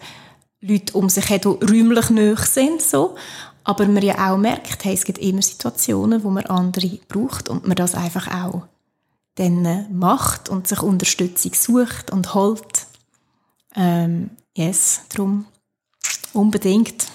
Leute 0.60 0.96
um 0.96 1.08
sich 1.08 1.28
hat, 1.28 1.44
die 1.44 1.48
räumlich 1.48 2.10
nahe 2.10 2.36
sind, 2.36 2.80
so. 2.80 3.16
Aber 3.64 3.86
man 3.86 4.02
ja 4.02 4.32
auch 4.32 4.38
merkt, 4.38 4.84
hey, 4.84 4.94
es 4.94 5.04
gibt 5.04 5.18
immer 5.18 5.42
Situationen, 5.42 6.24
wo 6.24 6.30
man 6.30 6.46
andere 6.46 6.98
braucht 7.08 7.48
und 7.48 7.66
man 7.66 7.76
das 7.76 7.94
einfach 7.94 8.28
auch 8.28 8.62
dann 9.36 9.64
äh, 9.64 9.84
macht 9.90 10.48
und 10.48 10.66
sich 10.66 10.82
Unterstützung 10.82 11.54
sucht 11.54 12.10
und 12.10 12.34
holt. 12.34 12.86
Ähm, 13.74 14.30
yes, 14.54 15.02
darum 15.08 15.46
unbedingt 16.32 17.06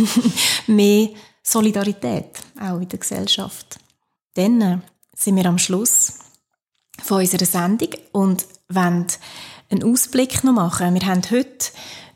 mehr 0.66 1.10
Solidarität 1.42 2.40
auch 2.60 2.80
in 2.80 2.88
der 2.88 2.98
Gesellschaft. 2.98 3.78
Dann 4.34 4.60
äh, 4.60 4.78
sind 5.14 5.36
wir 5.36 5.46
am 5.46 5.58
Schluss 5.58 6.18
von 7.02 7.18
unserer 7.18 7.46
Sendung 7.46 7.90
und 8.12 8.46
wollen 8.68 9.06
einen 9.70 9.84
Ausblick 9.84 10.44
noch 10.44 10.52
machen. 10.52 10.94
Wir 10.94 11.06
haben 11.06 11.22
heute 11.30 11.72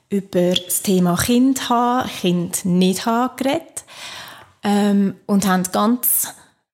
über 0.08 0.54
das 0.54 0.82
Thema 0.82 1.16
Kind 1.16 1.68
haben, 1.68 2.08
Kind 2.08 2.64
nicht 2.64 3.06
haben 3.06 3.36
geredet 3.36 3.84
ähm, 4.62 5.16
und 5.26 5.46
haben 5.46 5.64
ganz, 5.72 6.28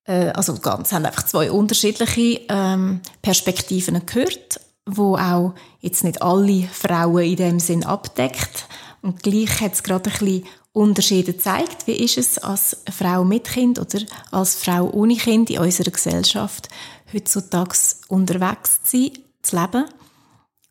äh, 0.05 0.29
also 0.29 0.55
ganz, 0.59 0.91
haben 0.91 1.05
einfach 1.05 1.23
zwei 1.23 1.51
unterschiedliche 1.51 2.41
ähm, 2.49 3.01
Perspektiven 3.21 4.05
gehört, 4.05 4.59
wo 4.85 5.15
auch 5.15 5.55
jetzt 5.79 6.03
nicht 6.03 6.21
alle 6.21 6.67
Frauen 6.71 7.23
in 7.23 7.35
dem 7.35 7.59
Sinn 7.59 7.83
abdeckt. 7.83 8.67
Und 9.01 9.23
gleich 9.23 9.61
hat 9.61 9.73
es 9.73 9.83
gerade 9.83 10.09
ein 10.09 10.17
bisschen 10.17 10.45
Unterschiede 10.73 11.33
gezeigt. 11.33 11.85
Wie 11.87 11.93
ist 11.93 12.17
es 12.17 12.39
als 12.39 12.77
Frau 12.91 13.23
mit 13.23 13.45
Kind 13.45 13.79
oder 13.79 13.99
als 14.31 14.55
Frau 14.55 14.89
ohne 14.89 15.15
Kind 15.15 15.49
in 15.51 15.59
unserer 15.59 15.91
Gesellschaft 15.91 16.67
heutzutage 17.13 17.77
unterwegs 18.07 18.81
zu 18.83 18.97
sein, 18.97 19.11
zu 19.43 19.55
leben? 19.55 19.85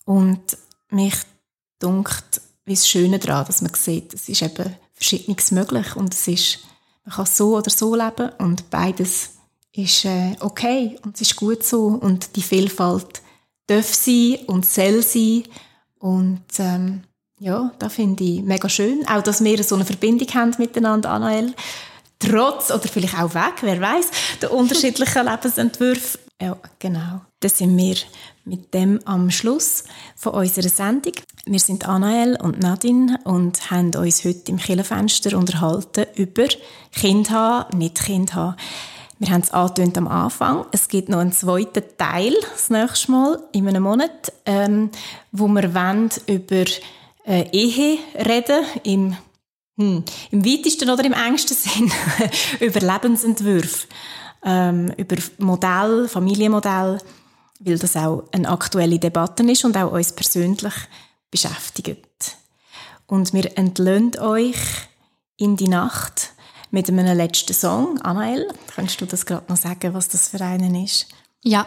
Und 0.05 0.59
mich 0.91 1.15
dunkt, 1.79 2.41
wie 2.65 2.75
das 2.75 2.89
Schöne 2.89 3.21
daran, 3.21 3.47
dass 3.47 3.63
man 3.63 3.73
sieht, 3.75 4.13
es 4.13 4.29
ist 4.29 4.43
eben 4.43 4.77
Verschiedenes 4.93 5.51
möglich 5.53 5.97
und 5.97 6.13
es 6.13 6.29
ist, 6.29 6.59
man 7.05 7.15
kann 7.15 7.27
so 7.27 7.57
oder 7.57 7.71
so 7.71 7.95
leben 7.95 8.31
und 8.39 8.71
beides 8.71 9.31
ist 9.73 10.05
äh, 10.05 10.37
okay 10.41 10.99
und 11.03 11.15
es 11.15 11.23
ist 11.23 11.37
gut 11.37 11.65
so 11.65 11.87
und 11.87 12.37
die 12.37 12.43
Vielfalt 12.43 13.23
darf 13.67 13.93
sein 13.95 14.39
und 14.47 14.67
soll 14.67 15.03
sein 15.03 15.45
und 15.99 16.43
ähm, 16.59 17.03
ja, 17.43 17.73
das 17.81 17.95
finde 17.95 18.23
ich 18.23 18.43
mega 18.43 18.69
schön. 18.69 19.05
Auch, 19.09 19.23
dass 19.23 19.43
wir 19.43 19.63
so 19.65 19.75
eine 19.75 19.85
Verbindung 19.85 20.29
haben 20.29 20.55
miteinander, 20.59 21.11
Anael. 21.11 21.53
Trotz, 22.21 22.71
oder 22.71 22.87
vielleicht 22.87 23.19
auch 23.19 23.35
weg, 23.35 23.55
wer 23.63 23.81
weiß, 23.81 24.11
der 24.41 24.53
unterschiedlichen 24.53 25.27
Lebensentwürfe. 25.29 26.21
Ja, 26.41 26.57
genau. 26.79 27.23
Da 27.41 27.49
sind 27.49 27.77
wir 27.77 27.97
mit 28.45 28.73
dem 28.73 29.01
am 29.07 29.31
Schluss 29.33 29.83
von 30.15 30.35
unserer 30.35 30.69
Sendung. 30.69 31.15
Wir 31.45 31.59
sind 31.59 31.89
Anael 31.89 32.37
und 32.41 32.61
Nadine 32.61 33.19
und 33.25 33.73
haben 33.73 33.93
uns 33.97 34.25
heute 34.25 34.53
im 34.53 34.59
Killenfenster 34.59 35.37
unterhalten 35.37 36.07
über 36.15 36.47
Kind 36.93 37.31
haben, 37.31 37.77
nicht 37.77 38.05
Kind 38.05 38.35
haben. 38.35 38.57
Wir 39.19 39.31
haben 39.31 39.43
es 39.43 39.51
angetönt 39.51 39.99
am 39.99 40.07
Anfang. 40.07 40.67
Es 40.71 40.87
gibt 40.89 41.09
noch 41.09 41.19
einen 41.19 41.33
zweiten 41.33 41.83
Teil, 41.99 42.35
das 42.53 42.71
nächste 42.71 43.11
Mal, 43.11 43.43
in 43.51 43.67
einem 43.67 43.83
Monat, 43.83 44.33
ähm, 44.47 44.91
wo 45.33 45.49
wir 45.49 45.75
wollen 45.75 46.11
über 46.27 46.65
äh, 47.25 47.49
Ehe 47.53 47.99
reden, 48.15 48.65
im, 48.83 49.17
hm, 49.77 50.05
im 50.31 50.45
weitesten 50.45 50.91
oder 50.91 51.05
im 51.05 51.13
engsten 51.13 51.57
Sinn, 51.61 51.93
über 52.61 52.81
Lebensentwürfe, 52.81 53.87
ähm, 54.45 54.93
über 54.97 55.17
Modell, 55.39 56.09
Familienmodell, 56.09 56.99
weil 57.61 57.79
das 57.79 57.97
auch 57.97 58.25
eine 58.33 58.49
aktuelle 58.49 58.99
Debatte 58.99 59.43
ist 59.45 59.65
und 59.65 59.77
auch 59.77 59.93
uns 59.93 60.13
persönlich 60.13 60.75
beschäftigt. 61.31 62.37
Und 63.07 63.33
wir 63.33 63.57
entlöhnt 63.59 64.19
euch 64.19 64.57
in 65.37 65.57
die 65.57 65.69
Nacht 65.69 66.33
mit 66.71 66.89
einem 66.89 67.17
letzten 67.17 67.53
Song. 67.53 68.01
Anael, 68.01 68.49
kannst 68.75 69.01
du 69.01 69.07
das 69.07 69.27
gerade 69.27 69.45
noch 69.49 69.57
sagen, 69.57 69.95
was 69.95 70.09
das 70.09 70.29
für 70.29 70.41
einen 70.41 70.75
ist? 70.75 71.09
Ja, 71.43 71.67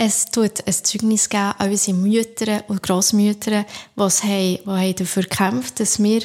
es 0.00 0.26
tut 0.26 0.64
ein 0.64 0.72
Zeugnis 0.72 1.28
geben 1.28 1.54
an 1.58 1.70
unsere 1.70 1.96
Mütter 1.96 2.64
und 2.68 2.82
Grossmütter, 2.84 3.66
die 3.96 4.00
haben, 4.00 4.10
die 4.30 4.62
haben 4.66 4.94
dafür 4.94 5.24
gekämpft, 5.24 5.80
dass 5.80 6.00
wir 6.00 6.22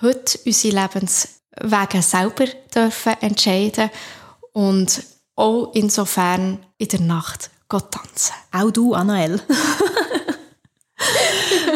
heute 0.00 0.38
unsere 0.46 0.76
Lebenswege 0.76 2.00
selber 2.00 2.46
dürfen 2.72 3.14
entscheiden 3.20 3.90
und 4.52 5.02
auch 5.34 5.72
insofern 5.74 6.64
in 6.78 6.88
der 6.88 7.00
Nacht 7.00 7.50
Gott 7.68 7.90
tanzen. 7.90 8.34
Auch 8.52 8.70
du, 8.70 8.94
Anael. 8.94 9.42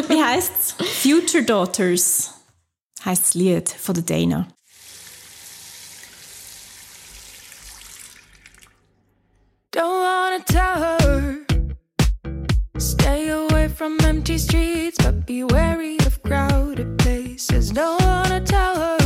Wie 0.07 0.23
heißt's? 0.23 0.75
Future 1.01 1.43
Daughters 1.43 2.31
heißt 3.03 3.23
das 3.23 3.33
Lied 3.33 3.69
von 3.69 3.95
der 3.95 4.03
Dana. 4.03 4.47
From 13.73 13.97
empty 14.01 14.37
streets, 14.37 14.97
but 14.99 15.25
be 15.25 15.43
wary 15.43 15.97
of 16.05 16.21
crowded 16.21 16.97
places. 16.99 17.71
Don't 17.71 18.01
wanna 18.03 18.39
tell 18.41 18.75
her. 18.75 18.97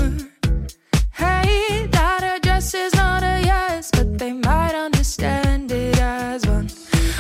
Hey, 1.11 1.87
that 1.91 2.21
her 2.21 2.39
dress 2.39 2.73
is 2.73 2.93
not 2.93 3.23
a 3.23 3.41
yes, 3.43 3.89
but 3.91 4.17
they 4.17 4.33
might 4.33 4.75
understand 4.75 5.71
it 5.71 5.99
as 5.99 6.45
one. 6.45 6.69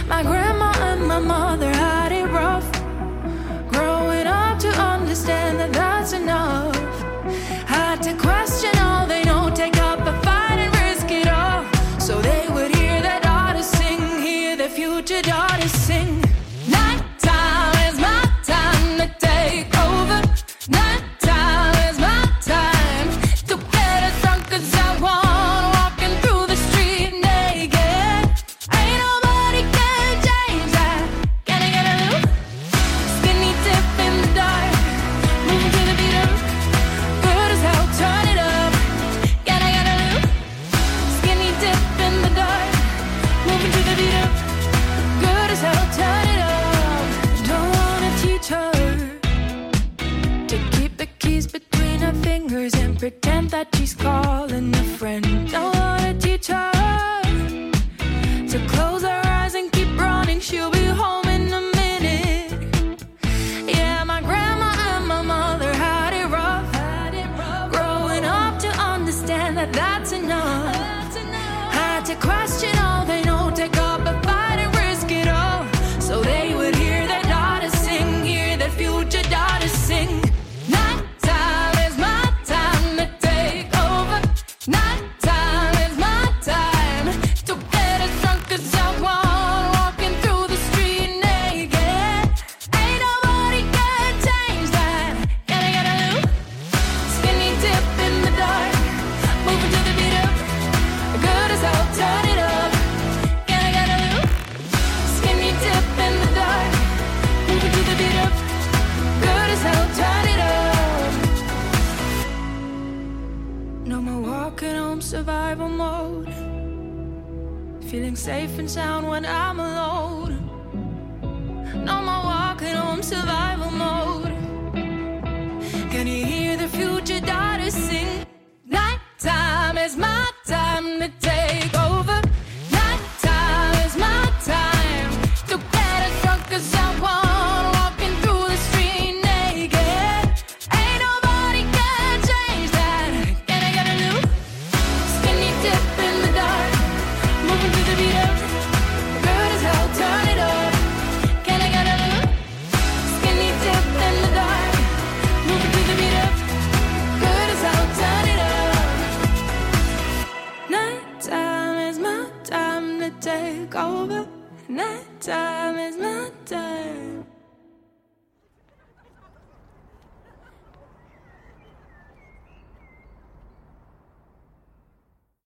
My 0.07 0.23
grandma 0.23 0.71
and 0.89 1.07
my 1.07 1.19
mother 1.19 1.46